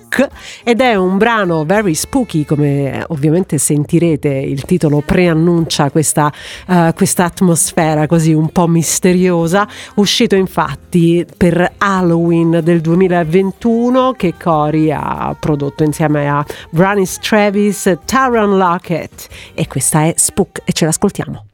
ed 0.64 0.82
è 0.82 0.96
un 0.96 1.18
brano 1.18 1.66
very 1.66 1.94
spooky, 1.94 2.46
come 2.46 3.04
ovviamente 3.08 3.58
sentirete. 3.58 4.30
Il 4.30 4.64
titolo 4.66 5.02
preannuncia 5.06 5.90
questa, 5.90 6.32
uh, 6.68 6.94
atmosfera 7.18 8.08
così 8.08 8.34
un 8.34 8.50
po' 8.50 8.68
misteriosa. 8.68 9.68
Uscito 9.96 10.36
infatti 10.36 11.26
per 11.38 11.74
Halloween 11.78 12.60
del 12.64 12.82
2021 12.82 14.14
che 14.14 14.34
Cory 14.42 14.92
ha 14.92 15.36
prodotto 15.40 15.84
insieme 15.84 16.30
a 16.30 16.46
Branis 16.70 17.20
Travis, 17.20 17.98
Taron 18.06 18.58
Lockett 18.58 19.28
e 19.54 19.68
questa 19.68 20.04
è 20.04 20.14
Spook 20.16 20.62
e 20.64 20.72
ce 20.74 20.86
l'ascoltiamo. 20.86 21.46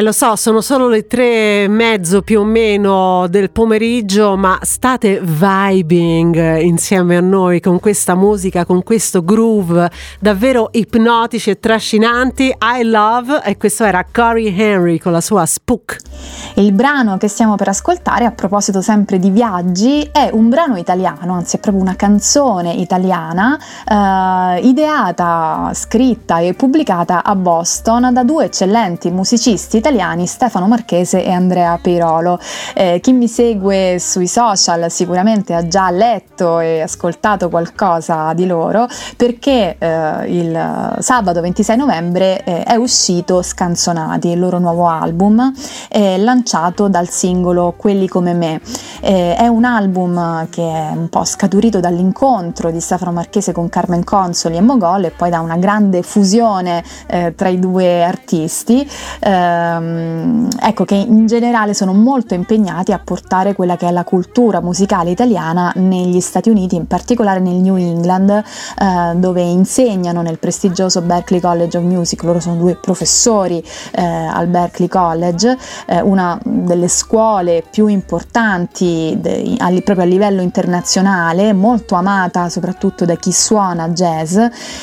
Eh, 0.00 0.02
lo 0.02 0.12
so, 0.12 0.34
sono 0.34 0.62
solo 0.62 0.88
le 0.88 1.06
tre 1.06 1.64
e 1.64 1.68
mezzo 1.68 2.22
più 2.22 2.40
o 2.40 2.44
meno 2.44 3.26
del 3.28 3.50
pomeriggio, 3.50 4.34
ma 4.34 4.58
state 4.62 5.20
vibing 5.20 6.62
insieme 6.62 7.18
a 7.18 7.20
noi 7.20 7.60
con 7.60 7.78
questa 7.80 8.14
musica, 8.14 8.64
con 8.64 8.82
questo 8.82 9.22
groove 9.22 9.90
davvero 10.18 10.70
ipnotici 10.72 11.50
e 11.50 11.60
trascinanti. 11.60 12.44
I 12.78 12.84
love, 12.84 13.42
e 13.44 13.58
questo 13.58 13.84
era 13.84 14.06
Corey 14.10 14.58
Henry 14.58 14.96
con 14.96 15.12
la 15.12 15.20
sua 15.20 15.44
Spook. 15.44 15.98
Il 16.54 16.72
brano 16.72 17.18
che 17.18 17.28
stiamo 17.28 17.56
per 17.56 17.68
ascoltare, 17.68 18.24
a 18.24 18.30
proposito 18.30 18.80
sempre 18.80 19.18
di 19.18 19.28
viaggi, 19.28 20.08
è 20.10 20.30
un 20.32 20.48
brano 20.48 20.78
italiano, 20.78 21.34
anzi 21.34 21.56
è 21.56 21.60
proprio 21.60 21.82
una 21.82 21.96
canzone 21.96 22.72
italiana, 22.72 23.58
eh, 23.86 24.60
ideata, 24.66 25.72
scritta 25.74 26.38
e 26.38 26.54
pubblicata 26.54 27.22
a 27.22 27.34
Boston 27.34 28.14
da 28.14 28.24
due 28.24 28.46
eccellenti 28.46 29.10
musicisti 29.10 29.76
italiani, 29.76 29.88
Stefano 30.26 30.68
Marchese 30.68 31.24
e 31.24 31.32
Andrea 31.32 31.76
Pirolo. 31.82 32.38
Eh, 32.74 33.00
chi 33.02 33.12
mi 33.12 33.26
segue 33.26 33.96
sui 33.98 34.28
social 34.28 34.88
sicuramente 34.88 35.52
ha 35.52 35.66
già 35.66 35.90
letto 35.90 36.60
e 36.60 36.80
ascoltato 36.80 37.48
qualcosa 37.48 38.32
di 38.32 38.46
loro 38.46 38.86
perché 39.16 39.76
eh, 39.78 40.26
il 40.28 40.96
sabato 41.00 41.40
26 41.40 41.76
novembre 41.76 42.42
eh, 42.44 42.62
è 42.62 42.76
uscito 42.76 43.42
Scanzonati, 43.42 44.28
il 44.28 44.38
loro 44.38 44.58
nuovo 44.58 44.86
album, 44.86 45.52
eh, 45.88 46.18
lanciato 46.18 46.88
dal 46.88 47.08
singolo 47.08 47.74
Quelli 47.76 48.06
come 48.06 48.32
me. 48.32 48.60
Eh, 49.00 49.34
è 49.34 49.48
un 49.48 49.64
album 49.64 50.48
che 50.50 50.62
è 50.62 50.90
un 50.94 51.08
po' 51.08 51.24
scaturito 51.24 51.80
dall'incontro 51.80 52.70
di 52.70 52.80
Stefano 52.80 53.10
Marchese 53.10 53.50
con 53.50 53.68
Carmen 53.68 54.04
Consoli 54.04 54.56
e 54.56 54.60
Mogol 54.60 55.06
e 55.06 55.10
poi 55.10 55.30
da 55.30 55.40
una 55.40 55.56
grande 55.56 56.02
fusione 56.02 56.84
eh, 57.08 57.34
tra 57.34 57.48
i 57.48 57.58
due 57.58 58.04
artisti. 58.04 58.88
Ehm, 59.80 60.48
ecco 60.60 60.84
che 60.84 60.94
in 60.94 61.26
generale 61.26 61.74
sono 61.74 61.92
molto 61.92 62.34
impegnati 62.34 62.92
a 62.92 63.00
portare 63.02 63.54
quella 63.54 63.76
che 63.76 63.88
è 63.88 63.90
la 63.90 64.04
cultura 64.04 64.60
musicale 64.60 65.10
italiana 65.10 65.72
negli 65.76 66.20
Stati 66.20 66.50
Uniti, 66.50 66.76
in 66.76 66.86
particolare 66.86 67.40
nel 67.40 67.56
New 67.56 67.76
England, 67.76 68.30
eh, 68.30 69.14
dove 69.16 69.42
insegnano 69.42 70.22
nel 70.22 70.38
prestigioso 70.38 71.00
Berklee 71.00 71.40
College 71.40 71.78
of 71.78 71.84
Music, 71.84 72.22
loro 72.22 72.40
sono 72.40 72.56
due 72.56 72.76
professori 72.76 73.62
eh, 73.92 74.02
al 74.02 74.46
Berklee 74.46 74.88
College, 74.88 75.56
eh, 75.86 76.00
una 76.00 76.38
delle 76.44 76.88
scuole 76.88 77.64
più 77.70 77.86
importanti 77.86 79.16
de, 79.18 79.54
a, 79.58 79.68
proprio 79.82 80.04
a 80.04 80.08
livello 80.08 80.42
internazionale, 80.42 81.52
molto 81.52 81.94
amata 81.94 82.48
soprattutto 82.48 83.04
da 83.04 83.14
chi 83.14 83.32
suona 83.32 83.88
jazz. 83.88 84.38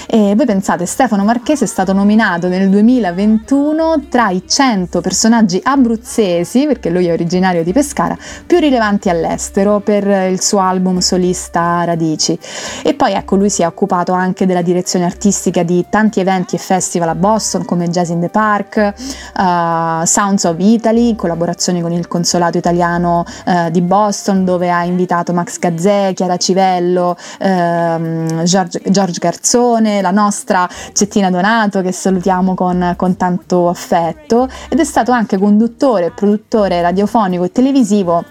E 0.08 0.34
voi 0.36 0.46
pensate, 0.46 0.86
Stefano 0.86 1.24
Marchese 1.24 1.66
è 1.66 1.68
stato 1.68 1.94
nominato 1.94 2.48
nel 2.48 2.70
2021 2.70 4.06
tra 4.10 4.30
i 4.30 4.44
100 4.48 4.87
personaggi 5.02 5.60
abruzzesi, 5.64 6.66
perché 6.66 6.90
lui 6.90 7.08
è 7.08 7.12
originario 7.12 7.64
di 7.64 7.72
Pescara, 7.72 8.18
più 8.46 8.60
rilevanti 8.60 9.10
all'estero 9.10 9.80
per 9.80 10.06
il 10.08 10.42
suo 10.42 10.60
album 10.60 11.00
solista 11.00 11.84
Radici. 11.84 12.38
E 12.84 12.94
poi 12.94 13.14
ecco, 13.14 13.36
lui 13.36 13.50
si 13.50 13.62
è 13.62 13.68
occupato 13.68 14.14
anche 14.14 14.46
della 14.46 14.62
direzione 14.62 15.06
artistica 15.06 15.64
di 15.64 15.86
tanti 15.90 16.20
eventi 16.20 16.56
e 16.56 16.60
festival 16.60 17.10
a 17.10 17.16
Boston 17.16 17.66
come 17.66 17.90
Jazz 17.90 18.10
in 18.10 18.20
the 18.20 18.30
Park, 18.30 18.94
uh, 19.36 20.06
Sounds 20.06 20.44
of 20.46 20.56
Italy, 20.58 21.10
in 21.10 21.16
collaborazione 21.16 21.82
con 21.82 21.92
il 21.92 22.08
consolato 22.08 22.58
italiano 22.58 23.26
uh, 23.46 23.70
di 23.70 23.82
Boston 23.82 24.46
dove 24.46 24.72
ha 24.72 24.84
invitato 24.84 25.34
Max 25.34 25.60
Gazzè, 25.60 26.14
Chiara 26.14 26.38
Civello, 26.38 27.16
uh, 27.40 28.44
George, 28.44 28.82
George, 28.86 29.20
Garzone, 29.20 30.02
la 30.02 30.12
nostra 30.12 30.68
Cettina 30.94 31.30
Donato 31.30 31.82
che 31.82 31.92
salutiamo 31.92 32.54
con, 32.54 32.94
con 32.96 33.18
tanto 33.18 33.70
affetto 33.70 34.48
ed 34.78 34.84
è 34.84 34.86
stato 34.86 35.12
anche 35.12 35.40
conduttore 35.40 36.12
produttore 36.12 36.84
radiofonico 36.84 37.46
e 37.46 37.52
televisivo 37.52 38.24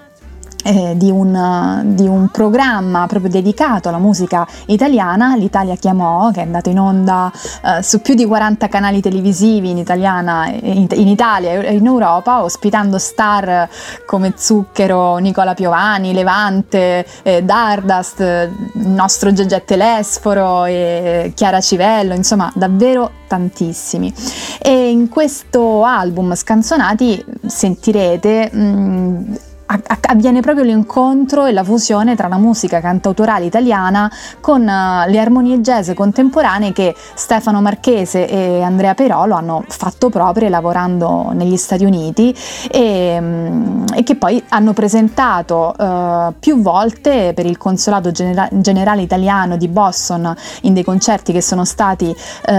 eh, 0.66 0.94
di, 0.96 1.10
un, 1.10 1.82
di, 1.94 2.08
un, 2.08 2.28
programma 2.28 3.06
proprio 3.06 3.30
dedicato 3.30 3.88
alla 3.88 3.98
musica 3.98 4.46
italiana, 4.66 5.36
l'Italia 5.36 5.76
chiamò, 5.76 6.30
che 6.32 6.40
è 6.40 6.42
andato 6.42 6.68
in 6.68 6.80
onda 6.80 7.30
eh, 7.64 7.82
su 7.82 8.02
più 8.02 8.14
di 8.14 8.26
40 8.26 8.66
canali 8.68 9.00
televisivi 9.00 9.70
in, 9.70 9.78
italiana, 9.78 10.48
in, 10.48 10.88
in, 10.90 11.08
Italia 11.08 11.52
e 11.52 11.74
in 11.74 11.86
Europa, 11.86 12.42
ospitando 12.42 12.98
star 12.98 13.68
come 14.06 14.32
Zucchero, 14.36 15.16
Nicola 15.18 15.54
Piovani, 15.54 16.12
Levante, 16.12 17.06
eh, 17.22 17.42
Dardust, 17.44 18.18
il 18.18 18.88
nostro 18.88 19.32
Gegè 19.32 19.64
Telesforo 19.64 20.64
e 20.64 21.32
Chiara 21.34 21.60
Civello, 21.60 22.14
insomma 22.14 22.50
davvero 22.54 23.10
tantissimi. 23.28 24.12
E 24.60 24.90
in 24.90 25.08
questo 25.08 25.84
album 25.84 26.34
Scanzonati 26.34 27.24
sentirete 27.46 28.50
mh, 28.52 29.38
avviene 29.66 30.40
proprio 30.40 30.64
l'incontro 30.64 31.46
e 31.46 31.52
la 31.52 31.64
fusione 31.64 32.14
tra 32.14 32.28
la 32.28 32.38
musica 32.38 32.80
cantautorale 32.80 33.44
italiana 33.44 34.10
con 34.40 34.60
uh, 34.62 35.10
le 35.10 35.18
armonie 35.18 35.60
jazz 35.60 35.90
contemporanee 35.92 36.72
che 36.72 36.94
Stefano 37.14 37.60
Marchese 37.60 38.28
e 38.28 38.62
Andrea 38.62 38.94
Perolo 38.94 39.34
hanno 39.34 39.64
fatto 39.66 40.08
proprie 40.08 40.48
lavorando 40.48 41.30
negli 41.32 41.56
Stati 41.56 41.84
Uniti 41.84 42.34
e, 42.70 43.16
um, 43.18 43.84
e 43.94 44.02
che 44.04 44.14
poi 44.16 44.42
hanno 44.50 44.72
presentato 44.72 45.74
uh, 45.76 46.34
più 46.38 46.62
volte 46.62 47.32
per 47.34 47.46
il 47.46 47.58
Consolato 47.58 48.12
Genera- 48.12 48.48
Generale 48.52 49.02
Italiano 49.02 49.56
di 49.56 49.66
Boston 49.66 50.34
in 50.62 50.74
dei 50.74 50.84
concerti 50.84 51.32
che 51.32 51.42
sono 51.42 51.64
stati 51.64 52.06
uh, 52.06 52.52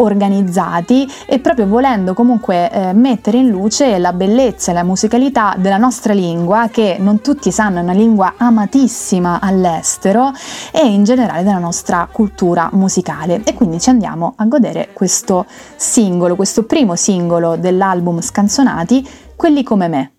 organizzati 0.00 1.06
e 1.26 1.38
proprio 1.40 1.66
volendo 1.66 2.14
comunque 2.14 2.70
mettere 2.94 3.38
in 3.38 3.48
luce 3.48 3.98
la 3.98 4.12
bellezza 4.12 4.70
e 4.70 4.74
la 4.74 4.82
musicalità 4.82 5.54
della 5.58 5.76
nostra 5.76 6.12
lingua 6.12 6.37
lingua 6.38 6.68
che 6.70 6.96
non 7.00 7.20
tutti 7.20 7.50
sanno 7.50 7.78
è 7.78 7.82
una 7.82 7.92
lingua 7.92 8.34
amatissima 8.36 9.40
all'estero 9.40 10.32
e 10.72 10.86
in 10.86 11.02
generale 11.02 11.42
della 11.42 11.58
nostra 11.58 12.08
cultura 12.10 12.68
musicale 12.72 13.42
e 13.44 13.54
quindi 13.54 13.80
ci 13.80 13.90
andiamo 13.90 14.34
a 14.36 14.44
godere 14.44 14.90
questo 14.92 15.46
singolo, 15.76 16.36
questo 16.36 16.64
primo 16.64 16.94
singolo 16.94 17.56
dell'album 17.56 18.20
Scanzonati, 18.20 19.26
Quelli 19.38 19.62
come 19.62 19.86
me. 19.86 20.17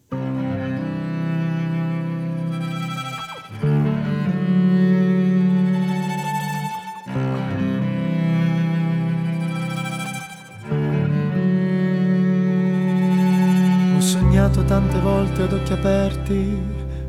Sognato 14.02 14.64
tante 14.64 15.00
volte 15.00 15.44
ad 15.44 15.54
occhi 15.54 15.74
aperti 15.74 16.58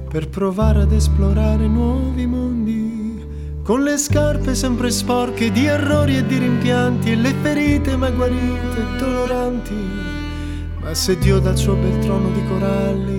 per 0.08 0.28
provare 0.28 0.82
ad 0.82 0.92
esplorare 0.92 1.66
nuovi 1.66 2.26
mondi. 2.26 3.24
Con 3.62 3.82
le 3.82 3.96
scarpe 3.96 4.54
sempre 4.54 4.90
sporche 4.90 5.52
di 5.52 5.66
errori 5.66 6.16
e 6.16 6.26
di 6.26 6.38
rimpianti 6.38 7.12
e 7.12 7.16
le 7.16 7.32
ferite 7.40 7.96
mai 7.96 8.12
guarite 8.12 8.76
e 8.76 8.98
doloranti. 8.98 9.74
Ma 10.80 10.92
se 10.94 11.16
Dio 11.18 11.38
dal 11.38 11.56
suo 11.56 11.74
bel 11.74 11.98
trono 12.00 12.30
di 12.30 12.44
coralli 12.48 13.18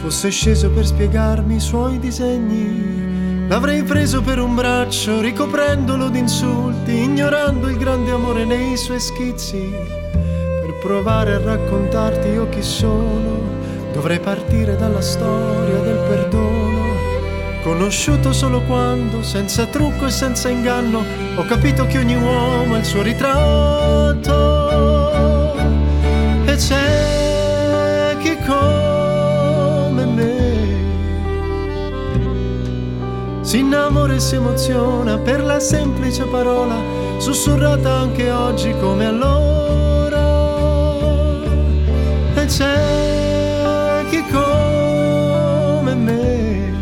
fosse 0.00 0.30
sceso 0.30 0.70
per 0.70 0.86
spiegarmi 0.86 1.56
i 1.56 1.60
suoi 1.60 1.98
disegni, 1.98 3.46
l'avrei 3.46 3.82
preso 3.82 4.20
per 4.22 4.40
un 4.40 4.54
braccio 4.54 5.20
ricoprendolo 5.20 6.08
di 6.08 6.18
insulti, 6.18 7.02
ignorando 7.02 7.68
il 7.68 7.76
grande 7.76 8.10
amore 8.10 8.44
nei 8.44 8.76
suoi 8.76 9.00
schizzi 9.00 10.06
provare 10.80 11.34
a 11.34 11.40
raccontarti 11.40 12.28
io 12.28 12.48
chi 12.48 12.62
sono, 12.62 13.40
dovrei 13.92 14.20
partire 14.20 14.76
dalla 14.76 15.00
storia 15.00 15.78
del 15.80 15.98
perdono. 16.08 16.66
Conosciuto 17.62 18.32
solo 18.32 18.62
quando, 18.62 19.22
senza 19.22 19.66
trucco 19.66 20.06
e 20.06 20.10
senza 20.10 20.48
inganno, 20.48 21.02
ho 21.34 21.44
capito 21.44 21.86
che 21.86 21.98
ogni 21.98 22.14
uomo 22.14 22.74
ha 22.74 22.78
il 22.78 22.84
suo 22.84 23.02
ritratto. 23.02 24.36
E 26.44 26.54
c'è 26.54 28.16
chi 28.20 28.36
come 28.46 30.04
me 30.06 30.56
si 33.40 33.58
innamora 33.58 34.14
e 34.14 34.20
si 34.20 34.36
emoziona 34.36 35.18
per 35.18 35.42
la 35.42 35.58
semplice 35.58 36.24
parola, 36.24 36.76
sussurrata 37.18 37.92
anche 37.92 38.30
oggi 38.30 38.72
come 38.78 39.06
allora 39.06 39.87
c'è 42.48 44.04
chi 44.08 44.24
come 44.32 45.94
me. 45.94 46.72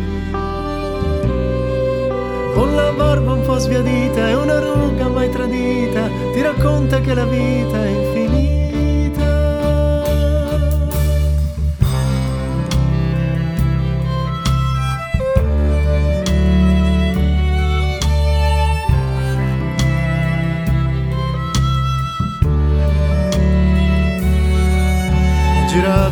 Con 2.54 2.74
la 2.74 2.92
barba 2.92 3.32
un 3.32 3.42
po' 3.42 3.58
sbiadita 3.58 4.28
e 4.28 4.34
una 4.34 4.60
ruga 4.60 5.08
mai 5.08 5.28
tradita 5.28 6.08
ti 6.32 6.40
racconta 6.40 7.00
che 7.00 7.14
la 7.14 7.24
vita 7.24 7.84
è 7.84 8.05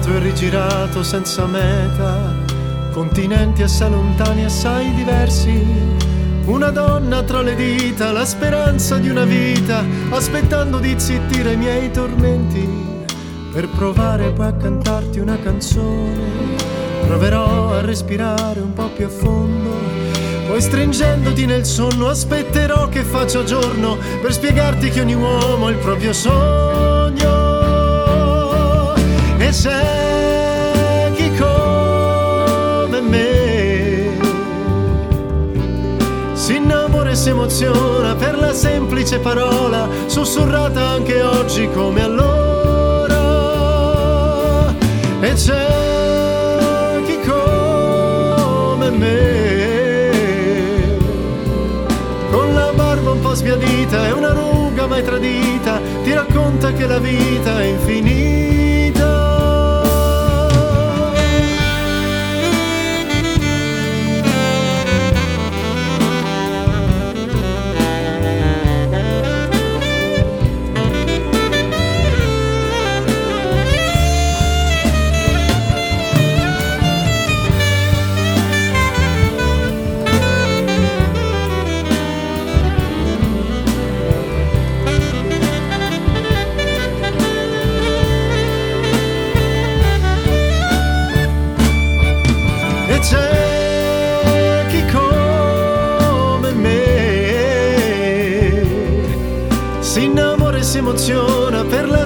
girato 0.04 0.10
e 0.10 0.18
rigirato 0.18 1.02
senza 1.02 1.46
meta, 1.46 2.34
continenti 2.92 3.62
assai 3.62 3.90
lontani, 3.90 4.44
assai 4.44 4.92
diversi. 4.94 5.64
Una 6.44 6.68
donna 6.68 7.22
tra 7.22 7.40
le 7.40 7.54
dita, 7.54 8.12
la 8.12 8.26
speranza 8.26 8.98
di 8.98 9.08
una 9.08 9.24
vita, 9.24 9.82
aspettando 10.10 10.78
di 10.78 10.94
zittire 10.98 11.52
i 11.52 11.56
miei 11.56 11.90
tormenti, 11.90 12.68
per 13.50 13.68
provare 13.68 14.30
poi 14.32 14.46
a 14.46 14.52
cantarti 14.52 15.20
una 15.20 15.38
canzone. 15.38 16.56
Proverò 17.06 17.72
a 17.72 17.80
respirare 17.80 18.60
un 18.60 18.74
po' 18.74 18.90
più 18.90 19.06
a 19.06 19.10
fondo, 19.10 19.70
poi 20.46 20.60
stringendoti 20.60 21.46
nel 21.46 21.64
sonno 21.64 22.08
aspetterò 22.08 22.88
che 22.88 23.02
faccia 23.04 23.42
giorno 23.44 23.96
per 24.20 24.32
spiegarti 24.32 24.90
che 24.90 25.00
ogni 25.00 25.14
uomo 25.14 25.66
ha 25.66 25.70
il 25.70 25.76
proprio 25.76 26.12
sogno. 26.12 27.34
E 29.46 31.12
chi 31.14 31.30
come 31.37 33.00
me 33.02 34.16
si 36.33 36.57
innamora 36.57 37.11
e 37.11 37.14
si 37.14 37.28
emoziona 37.28 38.14
per 38.14 38.38
la 38.38 38.54
semplice 38.54 39.18
parola, 39.18 39.87
sussurrata 40.07 40.88
anche 40.88 41.20
oggi 41.20 41.68
come 41.74 42.02
allora. 42.02 43.18
E 45.20 45.33
c'è 45.35 47.02
chi 47.04 47.18
come 47.20 48.90
me, 48.90 50.11
con 52.30 52.54
la 52.54 52.72
barba 52.74 53.11
un 53.11 53.20
po' 53.20 53.35
sbiadita 53.35 54.07
e 54.09 54.12
una 54.12 54.33
ruga 54.33 54.87
mai 54.87 55.04
tradita, 55.04 55.83
ti 56.02 56.14
racconta 56.14 56.72
che 56.72 56.87
la 56.87 56.98
vita 56.98 57.61
è 57.61 57.64
infinita. 57.64 58.63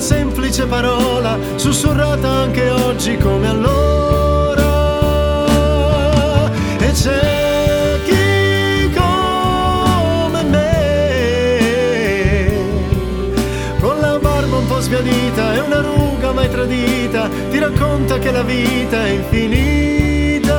Semplice 0.09 0.65
parola, 0.65 1.37
sussurrata 1.57 2.31
anche 2.31 2.71
oggi 2.71 3.19
come 3.19 3.47
allora. 3.47 4.65
E 6.79 6.91
c'è 6.93 8.01
chi 8.07 8.91
come 8.95 10.43
me 10.45 10.71
con 13.81 14.01
la 14.01 14.19
barba 14.19 14.57
un 14.57 14.67
po' 14.67 14.81
sbiadita 14.81 15.53
e 15.53 15.61
una 15.61 15.83
ruga 15.83 16.33
mai 16.33 16.49
tradita, 16.49 17.29
ti 17.51 17.59
racconta 17.59 18.19
che 18.19 18.31
la 18.31 18.43
vita 18.43 19.05
è 19.05 19.11
infinita. 19.11 20.57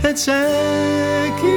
E 0.00 0.12
c'è 0.14 1.32
chi 1.38 1.55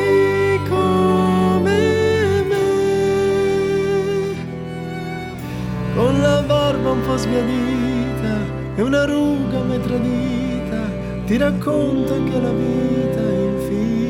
ti 11.30 11.38
racconta 11.38 12.16
che 12.24 12.42
la 12.42 12.52
vita 12.52 13.20
è 13.20 13.38
infinita. 13.38 14.09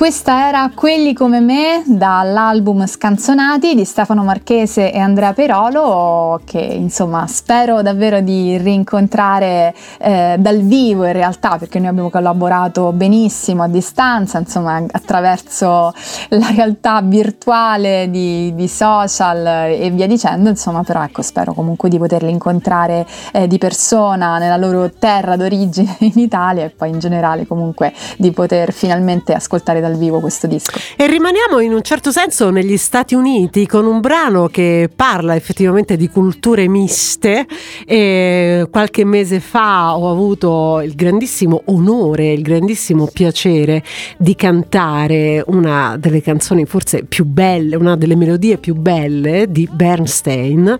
Questa 0.00 0.48
era 0.48 0.70
Quelli 0.74 1.12
come 1.12 1.40
me 1.40 1.82
dall'album 1.84 2.86
Scanzonati 2.86 3.74
di 3.74 3.84
Stefano 3.84 4.24
Marchese 4.24 4.90
e 4.90 4.98
Andrea 4.98 5.34
Perolo 5.34 6.40
che 6.46 6.58
insomma 6.58 7.26
spero 7.26 7.82
davvero 7.82 8.22
di 8.22 8.56
rincontrare 8.56 9.74
eh, 9.98 10.36
dal 10.38 10.62
vivo 10.62 11.04
in 11.04 11.12
realtà 11.12 11.58
perché 11.58 11.78
noi 11.78 11.88
abbiamo 11.88 12.08
collaborato 12.08 12.92
benissimo 12.92 13.62
a 13.62 13.68
distanza 13.68 14.38
insomma 14.38 14.82
attraverso 14.90 15.92
la 16.30 16.48
realtà 16.48 17.02
virtuale 17.02 18.08
di, 18.08 18.54
di 18.54 18.68
social 18.68 19.68
e 19.68 19.90
via 19.90 20.06
dicendo 20.06 20.48
insomma 20.48 20.82
però 20.82 21.02
ecco 21.04 21.20
spero 21.20 21.52
comunque 21.52 21.90
di 21.90 21.98
poterli 21.98 22.30
incontrare 22.30 23.06
eh, 23.32 23.46
di 23.46 23.58
persona 23.58 24.38
nella 24.38 24.56
loro 24.56 24.90
terra 24.98 25.36
d'origine 25.36 25.96
in 26.00 26.12
Italia 26.14 26.64
e 26.64 26.70
poi 26.70 26.88
in 26.88 26.98
generale 27.00 27.46
comunque 27.46 27.92
di 28.16 28.30
poter 28.30 28.72
finalmente 28.72 29.34
ascoltare 29.34 29.80
dal 29.80 29.88
vivo 29.96 30.20
questo 30.20 30.46
disco. 30.46 30.78
E 30.96 31.06
rimaniamo 31.06 31.60
in 31.60 31.72
un 31.72 31.82
certo 31.82 32.10
senso 32.10 32.50
negli 32.50 32.76
Stati 32.76 33.14
Uniti 33.14 33.66
con 33.66 33.86
un 33.86 34.00
brano 34.00 34.48
che 34.48 34.90
parla 34.94 35.34
effettivamente 35.34 35.96
di 35.96 36.08
culture 36.08 36.68
miste 36.68 37.46
e 37.86 38.66
qualche 38.70 39.04
mese 39.04 39.40
fa 39.40 39.96
ho 39.96 40.10
avuto 40.10 40.80
il 40.80 40.94
grandissimo 40.94 41.62
onore, 41.66 42.32
il 42.32 42.42
grandissimo 42.42 43.08
piacere 43.12 43.82
di 44.16 44.34
cantare 44.34 45.42
una 45.46 45.96
delle 45.98 46.22
canzoni 46.22 46.64
forse 46.66 47.04
più 47.04 47.24
belle, 47.24 47.76
una 47.76 47.96
delle 47.96 48.16
melodie 48.16 48.58
più 48.58 48.74
belle 48.74 49.46
di 49.48 49.68
Bernstein 49.70 50.66
eh, 50.68 50.78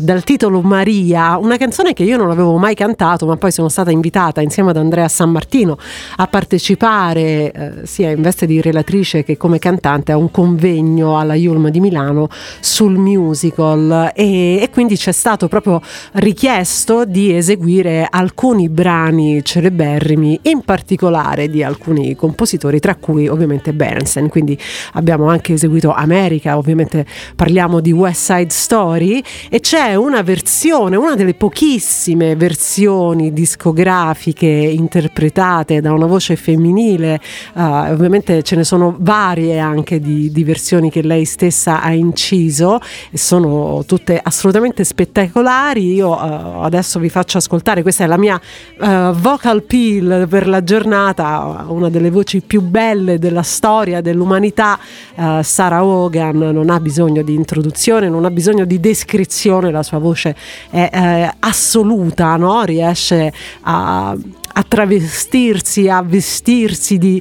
dal 0.00 0.24
titolo 0.24 0.60
Maria, 0.60 1.36
una 1.36 1.56
canzone 1.56 1.92
che 1.92 2.02
io 2.02 2.16
non 2.16 2.30
avevo 2.30 2.56
mai 2.56 2.74
cantato 2.74 3.26
ma 3.26 3.36
poi 3.36 3.50
sono 3.50 3.68
stata 3.68 3.90
invitata 3.90 4.40
insieme 4.40 4.70
ad 4.70 4.76
Andrea 4.76 5.08
San 5.08 5.30
Martino 5.30 5.78
a 6.16 6.26
partecipare 6.26 7.52
eh, 7.52 7.72
sia 7.84 8.10
in 8.16 8.22
veste 8.22 8.46
di 8.46 8.60
relatrice 8.60 9.22
che 9.22 9.36
come 9.36 9.58
cantante 9.58 10.10
a 10.10 10.16
un 10.16 10.30
convegno 10.30 11.18
alla 11.18 11.34
Yulm 11.34 11.68
di 11.68 11.80
Milano 11.80 12.28
sul 12.60 12.96
musical 12.96 14.10
e, 14.14 14.58
e 14.60 14.70
quindi 14.70 14.96
c'è 14.96 15.12
stato 15.12 15.48
proprio 15.48 15.80
richiesto 16.14 17.04
di 17.04 17.34
eseguire 17.34 18.06
alcuni 18.10 18.68
brani 18.68 19.44
celeberrimi, 19.44 20.40
in 20.42 20.62
particolare 20.62 21.48
di 21.48 21.62
alcuni 21.62 22.16
compositori, 22.16 22.80
tra 22.80 22.96
cui 22.96 23.28
ovviamente 23.28 23.72
Bernstein. 23.72 24.28
Quindi 24.28 24.58
abbiamo 24.94 25.28
anche 25.28 25.52
eseguito 25.52 25.92
America, 25.92 26.56
ovviamente 26.56 27.06
parliamo 27.36 27.80
di 27.80 27.92
West 27.92 28.32
Side 28.32 28.50
Story 28.50 29.22
e 29.50 29.60
c'è 29.60 29.94
una 29.94 30.22
versione, 30.22 30.96
una 30.96 31.14
delle 31.14 31.34
pochissime 31.34 32.34
versioni 32.36 33.32
discografiche 33.32 34.46
interpretate 34.46 35.80
da 35.80 35.92
una 35.92 36.06
voce 36.06 36.36
femminile, 36.36 37.20
uh, 37.54 37.94
ovviamente 38.06 38.42
ce 38.42 38.54
ne 38.54 38.64
sono 38.64 38.94
varie 38.98 39.58
anche 39.58 39.98
di, 39.98 40.30
di 40.30 40.44
versioni 40.44 40.90
che 40.90 41.02
lei 41.02 41.24
stessa 41.24 41.82
ha 41.82 41.92
inciso 41.92 42.78
e 43.10 43.18
sono 43.18 43.84
tutte 43.84 44.20
assolutamente 44.22 44.84
spettacolari. 44.84 45.92
Io 45.94 46.10
uh, 46.10 46.62
adesso 46.62 46.98
vi 47.00 47.08
faccio 47.08 47.38
ascoltare, 47.38 47.82
questa 47.82 48.04
è 48.04 48.06
la 48.06 48.16
mia 48.16 48.40
uh, 48.78 49.12
vocal 49.12 49.62
peel 49.64 50.26
per 50.28 50.46
la 50.46 50.62
giornata, 50.62 51.64
una 51.68 51.90
delle 51.90 52.10
voci 52.10 52.40
più 52.40 52.60
belle 52.60 53.18
della 53.18 53.42
storia 53.42 54.00
dell'umanità. 54.00 54.78
Uh, 55.16 55.42
Sarah 55.42 55.84
Hogan 55.84 56.38
non 56.38 56.70
ha 56.70 56.78
bisogno 56.78 57.22
di 57.22 57.34
introduzione, 57.34 58.08
non 58.08 58.24
ha 58.24 58.30
bisogno 58.30 58.64
di 58.64 58.78
descrizione, 58.78 59.72
la 59.72 59.82
sua 59.82 59.98
voce 59.98 60.36
è, 60.70 60.88
è 60.90 61.34
assoluta, 61.40 62.36
no? 62.36 62.62
riesce 62.62 63.32
a 63.62 64.16
a 64.58 64.62
travestirsi, 64.62 65.88
a 65.88 66.02
vestirsi 66.02 66.96
di 66.96 67.20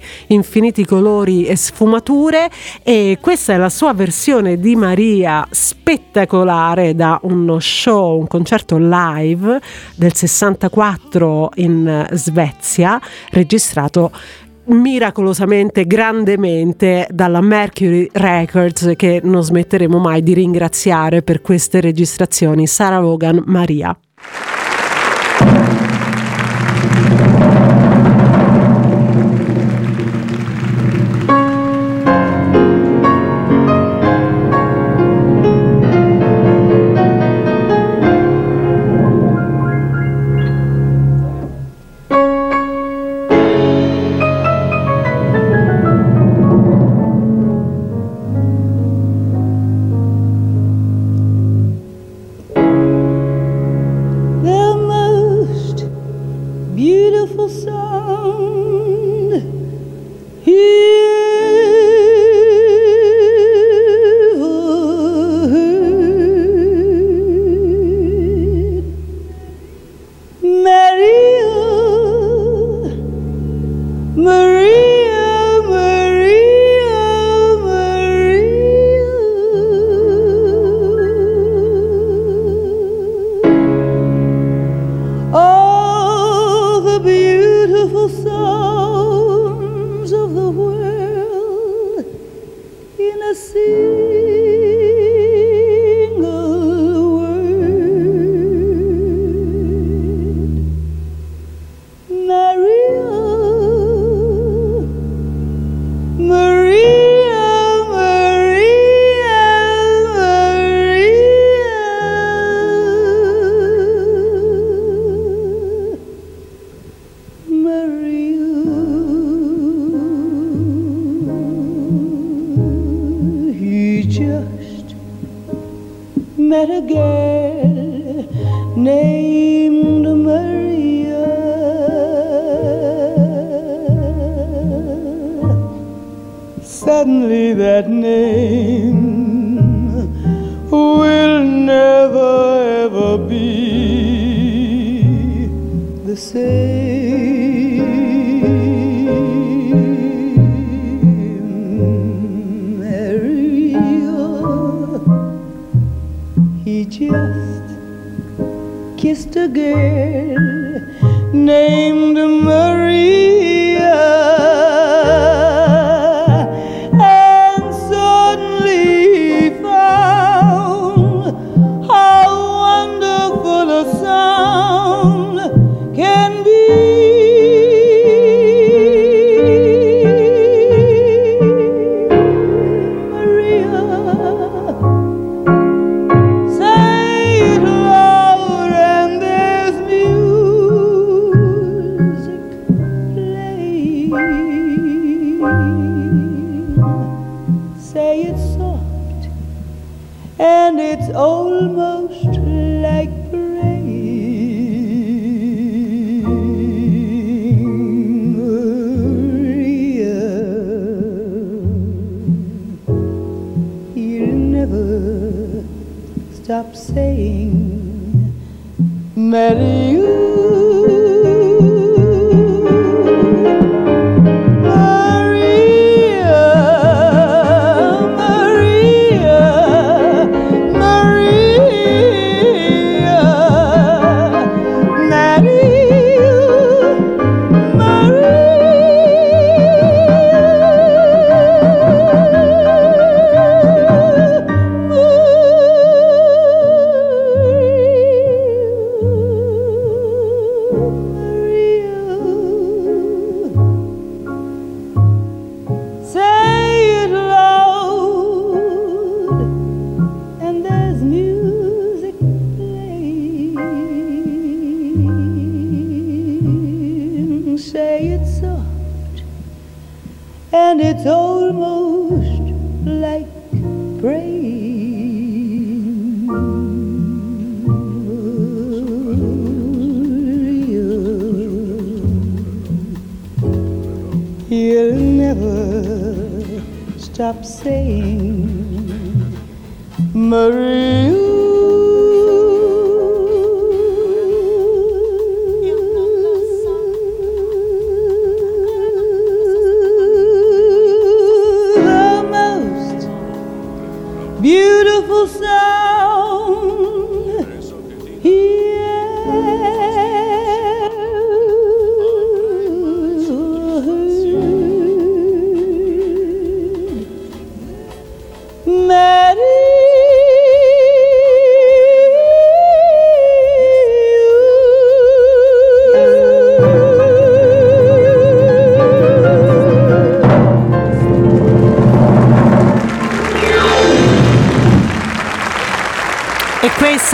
infiniti 0.65 0.85
colori 0.85 1.45
e 1.45 1.55
sfumature 1.55 2.49
e 2.83 3.17
questa 3.21 3.53
è 3.53 3.57
la 3.57 3.69
sua 3.69 3.93
versione 3.93 4.57
di 4.57 4.75
Maria 4.75 5.45
spettacolare 5.51 6.95
da 6.95 7.19
uno 7.23 7.59
show, 7.59 8.19
un 8.19 8.27
concerto 8.27 8.77
live 8.79 9.59
del 9.95 10.13
64 10.13 11.51
in 11.55 12.07
Svezia, 12.11 12.99
registrato 13.31 14.11
miracolosamente, 14.67 15.85
grandemente 15.85 17.07
dalla 17.11 17.41
Mercury 17.41 18.09
Records 18.11 18.93
che 18.95 19.21
non 19.23 19.43
smetteremo 19.43 19.99
mai 19.99 20.23
di 20.23 20.33
ringraziare 20.33 21.21
per 21.21 21.41
queste 21.41 21.81
registrazioni. 21.81 22.65
Sarah 22.65 22.99
Vaughan 22.99 23.43
Maria. 23.45 23.95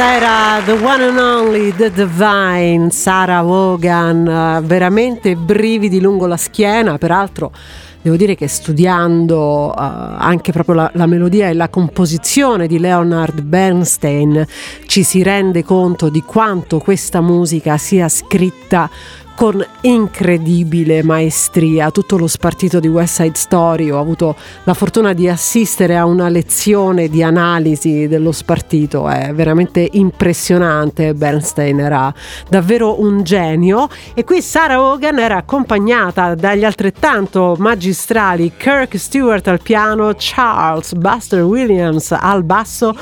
Questa 0.02 0.18
era 0.18 0.62
The 0.66 0.84
One 0.84 1.04
and 1.04 1.18
Only, 1.20 1.76
The 1.76 1.92
Divine, 1.92 2.90
Sarah 2.90 3.44
Vaughan, 3.44 4.26
eh, 4.28 4.62
veramente 4.66 5.36
brividi 5.36 6.02
lungo 6.02 6.26
la 6.26 6.38
schiena, 6.38 6.98
peraltro 6.98 7.52
devo 8.02 8.16
dire 8.16 8.34
che 8.34 8.48
studiando 8.48 9.68
uh, 9.68 9.74
anche 9.78 10.52
proprio 10.52 10.74
la, 10.74 10.92
la, 10.96 11.06
melodia 11.06 11.50
e 11.50 11.54
la 11.54 11.70
composizione 11.70 12.66
di 12.66 12.80
Leonard 12.80 13.42
Bernstein 13.42 14.44
ci 14.92 15.04
si 15.04 15.24
rende 15.24 15.64
conto 15.64 16.10
di 16.10 16.22
quanto 16.22 16.80
questa 16.80 17.22
musica 17.22 17.78
sia 17.78 18.10
scritta 18.10 18.90
con 19.36 19.66
incredibile 19.82 21.02
maestria, 21.02 21.90
tutto 21.92 22.18
lo 22.18 22.28
spartito 22.28 22.80
di 22.82 22.90
West 22.90 23.22
Side 23.22 23.36
Story, 23.36 23.90
ho 23.90 24.00
avuto 24.00 24.36
la 24.66 24.74
fortuna 24.74 25.14
di 25.14 25.30
assistere 25.30 25.98
a 25.98 26.06
una 26.06 26.28
lezione 26.28 27.08
di 27.08 27.24
analisi 27.24 28.08
dello 28.08 28.34
spartito, 28.34 29.10
è 29.10 29.34
veramente 29.34 29.88
impressionante, 29.94 31.14
Bernstein 31.14 31.80
era 31.80 32.14
davvero 32.50 33.02
un 33.02 33.24
genio. 33.24 33.88
E 34.14 34.24
qui 34.26 34.42
Sarah 34.42 34.80
Hogan 34.80 35.18
era 35.18 35.38
accompagnata 35.38 36.36
dagli 36.36 36.66
altrettanto 36.66 37.56
magistrali 37.58 38.52
Kirk 38.56 39.00
Stewart 39.00 39.48
al 39.48 39.62
piano, 39.62 40.14
Charles 40.18 40.94
Buster 40.94 41.44
Williams 41.44 42.12
al 42.12 42.44
basso, 42.44 42.96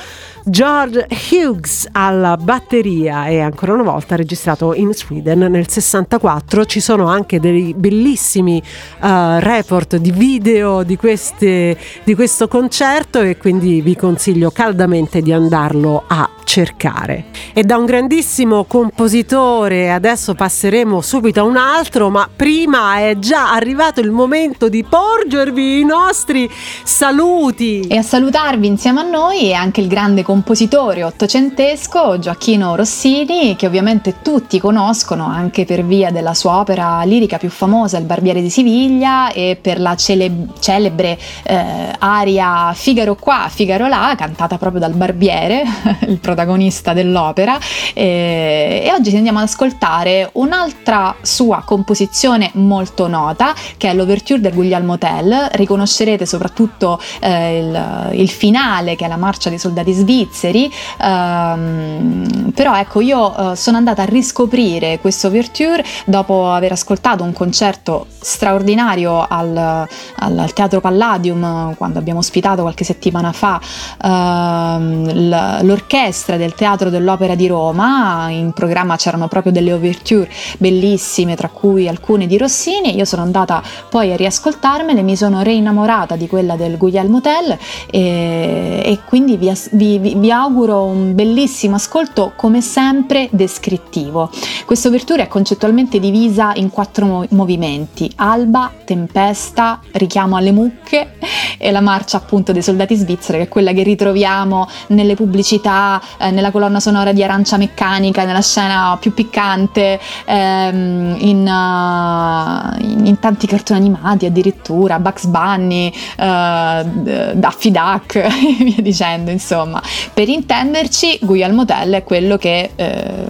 George 0.50 1.06
Hughes 1.30 1.88
alla 1.92 2.36
batteria 2.36 3.28
e 3.28 3.40
ancora 3.40 3.74
una 3.74 3.84
volta 3.84 4.16
registrato 4.16 4.74
in 4.74 4.94
Sweden 4.94 5.40
nel 5.40 5.70
64 5.70 6.66
ci 6.66 6.80
sono 6.80 7.06
anche 7.06 7.40
dei 7.40 7.76
bellissimi 7.76 8.62
uh, 9.02 9.38
report 9.38 9.98
di 9.98 10.12
video 10.12 10.82
di, 10.82 10.98
queste, 10.98 11.78
di 12.04 12.16
questo 12.16 12.48
concerto 12.48 13.22
e 13.22 13.38
quindi 13.38 13.82
vi 13.82 13.96
consiglio 13.96 14.50
caldamente 14.50 15.22
di 15.22 15.32
andarlo 15.32 16.04
a 16.08 16.28
cercare. 16.50 17.26
E 17.54 17.64
da 17.64 17.78
un 17.78 17.86
grandissimo 17.86 18.64
compositore 18.64 19.92
adesso 19.92 20.34
passeremo 20.34 21.00
subito 21.00 21.42
a 21.42 21.44
un 21.44 21.58
altro, 21.58 22.10
ma 22.10 22.28
prima 22.36 22.98
è 22.98 23.20
già 23.20 23.54
arrivato 23.54 24.00
il 24.00 24.10
momento 24.10 24.68
di 24.68 24.84
porgervi 24.84 25.80
i 25.80 25.86
nostri 25.86 26.50
saluti. 26.84 27.82
E 27.82 27.98
a 27.98 28.02
salutarvi 28.02 28.66
insieme 28.66 29.02
a 29.02 29.04
noi 29.04 29.50
è 29.50 29.54
anche 29.54 29.82
il 29.82 29.88
grande 29.88 30.24
compositore 30.24 31.04
ottocentesco 31.04 32.18
Gioacchino 32.18 32.76
Rossini, 32.76 33.56
che 33.56 33.68
ovviamente 33.68 34.16
tutti 34.24 34.60
conoscono 34.60 35.28
anche 35.28 35.66
per 35.66 35.86
via 35.86 36.10
della 36.10 36.34
sua 36.34 36.58
opera 36.58 37.04
lirica 37.04 37.38
più 37.38 37.52
famosa, 37.52 38.00
Il 38.00 38.06
Barbiere 38.06 38.42
di 38.42 38.50
Siviglia, 38.50 39.32
e 39.32 39.56
per 39.62 39.80
la 39.80 39.96
cele- 39.96 40.48
celebre 40.60 41.16
eh, 41.44 41.94
aria 42.00 42.74
Figaro 42.74 43.14
qua, 43.14 43.46
Figaro 43.52 43.88
là, 43.88 44.16
cantata 44.18 44.58
proprio 44.58 44.82
dal 44.82 44.94
Barbiere, 44.94 45.62
il 46.08 46.18
protagonista 46.18 46.38
protagonista 46.40 46.94
dell'opera 46.94 47.58
e, 47.94 48.84
e 48.86 48.92
oggi 48.94 49.16
andiamo 49.16 49.40
ad 49.40 49.46
ascoltare 49.46 50.30
un'altra 50.34 51.16
sua 51.22 51.64
composizione 51.66 52.52
molto 52.54 53.08
nota 53.08 53.54
che 53.76 53.90
è 53.90 53.94
l'Overture 53.94 54.40
del 54.40 54.54
Guglielmo 54.54 54.98
Tell. 54.98 55.50
Riconoscerete 55.52 56.26
soprattutto 56.26 57.00
eh, 57.20 57.60
il, 57.60 58.10
il, 58.22 58.30
finale 58.30 58.96
che 58.96 59.06
è 59.06 59.08
la 59.08 59.18
marcia 59.18 59.50
dei 59.50 59.60
soldati 59.60 59.92
svizzeri. 59.92 60.72
Um, 61.02 62.52
però 62.54 62.78
ecco 62.78 63.02
io 63.02 63.34
uh, 63.36 63.54
sono 63.56 63.78
andata 63.78 64.04
a 64.04 64.06
riscoprire 64.06 65.00
questo 65.00 65.28
Overture 65.28 65.84
dopo 66.06 66.52
aver 66.52 66.72
ascoltato 66.72 67.24
un 67.24 67.34
concerto 67.34 68.08
straordinario 68.20 69.26
al, 69.28 69.56
al, 69.58 70.38
al 70.38 70.54
Teatro 70.54 70.80
Palladium 70.80 71.76
quando 71.76 72.00
abbiamo 72.00 72.20
ospitato 72.20 72.62
qualche 72.62 72.84
settimana 72.84 73.32
fa 73.32 73.60
uh, 74.02 75.64
l'orchestra 75.64 76.29
orchestra 76.30 76.38
del 76.38 76.54
Teatro 76.54 76.90
dell'Opera 76.90 77.36
di 77.36 77.48
Roma, 77.48 78.30
in 78.30 78.52
programma 78.52 78.96
c'erano 78.96 79.28
proprio 79.28 79.52
delle 79.52 79.74
ouverture 79.74 80.30
bellissime, 80.60 81.36
tra 81.36 81.50
cui 81.50 81.88
alcune 81.88 82.28
di 82.28 82.38
Rossini, 82.38 82.96
io 82.96 83.06
sono 83.06 83.22
andata 83.24 83.64
poi 83.90 84.12
a 84.12 84.16
riascoltarmele, 84.16 85.02
mi 85.02 85.16
sono 85.16 85.42
reinnamorata 85.42 86.16
di 86.16 86.28
quella 86.28 86.56
del 86.56 86.78
Guglielmo 86.78 87.22
Tell 87.22 87.58
e, 87.90 88.82
e 88.84 89.00
quindi 89.06 89.38
vi, 89.38 89.52
vi, 89.72 89.98
vi, 90.16 90.32
auguro 90.32 90.84
un 90.84 91.16
bellissimo 91.16 91.76
ascolto 91.76 92.34
come 92.36 92.62
sempre 92.62 93.28
descrittivo. 93.32 94.30
Questa 94.66 94.88
ouverture 94.88 95.24
è 95.24 95.28
concettualmente 95.28 96.00
divisa 96.00 96.52
in 96.56 96.70
quattro 96.70 97.26
movimenti, 97.30 98.12
alba, 98.18 98.72
tempesta, 98.84 99.80
richiamo 99.94 100.36
alle 100.36 100.52
mucche 100.52 101.18
e 101.58 101.72
la 101.72 101.82
marcia 101.82 102.18
appunto 102.18 102.52
dei 102.52 102.62
soldati 102.62 102.96
svizzeri 102.96 103.40
che 103.40 103.44
è 103.46 103.48
quella 103.48 103.72
che 103.72 103.84
ritroviamo 103.84 104.68
nelle 104.88 105.16
pubblicità 105.16 106.02
eh, 106.18 106.32
nella 106.32 106.52
colonna 106.52 106.80
sonora 106.80 107.12
di 107.12 107.24
Arancia 107.24 107.58
Meccanica, 107.58 108.26
nella 108.26 108.42
scena 108.42 108.98
più 109.00 109.14
piccante, 109.14 110.00
ehm, 110.26 111.16
in, 111.20 111.48
uh, 111.48 112.84
in, 112.84 113.06
in, 113.06 113.20
tanti 113.20 113.48
cartoni 113.48 113.80
animati 113.80 114.26
addirittura, 114.26 115.00
Bugs 115.00 115.26
Bunny, 115.26 115.88
uh, 116.18 117.34
Daffy 117.34 117.72
Duck 117.72 118.16
e 118.16 118.30
via 118.60 118.82
dicendo, 118.82 119.32
insomma. 119.32 119.82
Per 120.14 120.28
intenderci, 120.28 121.20
Guglielmo 121.22 121.66
Tell 121.66 121.96
è 121.96 122.04
quello 122.04 122.38
che 122.38 122.72
eh, 122.76 123.26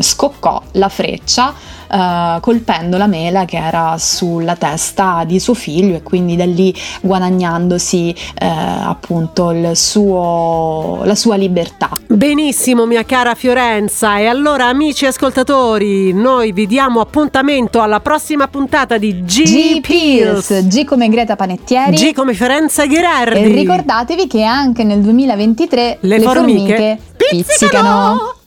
scoccò 0.00 0.62
la 0.72 0.88
freccia 0.88 1.54
uh, 1.90 2.40
colpendo 2.40 2.96
la 2.96 3.06
mela 3.06 3.44
che 3.44 3.56
era 3.56 3.96
sulla 3.98 4.56
testa 4.56 5.24
di 5.24 5.38
suo 5.38 5.54
figlio 5.54 5.96
e 5.96 6.02
quindi 6.02 6.36
da 6.36 6.44
lì 6.44 6.74
guadagnandosi 7.00 8.14
uh, 8.40 8.44
appunto 8.44 9.74
suo, 9.74 11.00
la 11.04 11.14
sua 11.14 11.36
libertà. 11.36 11.97
Benissimo 12.10 12.86
mia 12.86 13.04
cara 13.04 13.34
Fiorenza 13.34 14.18
e 14.18 14.24
allora 14.24 14.64
amici 14.64 15.04
ascoltatori 15.04 16.10
noi 16.14 16.52
vi 16.52 16.66
diamo 16.66 17.00
appuntamento 17.00 17.82
alla 17.82 18.00
prossima 18.00 18.48
puntata 18.48 18.96
di 18.96 19.24
G, 19.24 19.80
Pills. 19.82 20.66
G 20.68 20.84
come 20.86 21.10
Greta 21.10 21.36
Panettieri 21.36 21.94
G 21.94 22.14
come 22.14 22.32
Fiorenza 22.32 22.86
Gherardi 22.86 23.40
e 23.40 23.48
ricordatevi 23.48 24.26
che 24.26 24.42
anche 24.42 24.84
nel 24.84 25.00
2023 25.00 25.98
le, 26.00 26.16
le 26.16 26.24
formiche, 26.24 26.56
formiche 26.56 26.98
pizzicano. 27.14 27.42
pizzicano. 27.44 28.37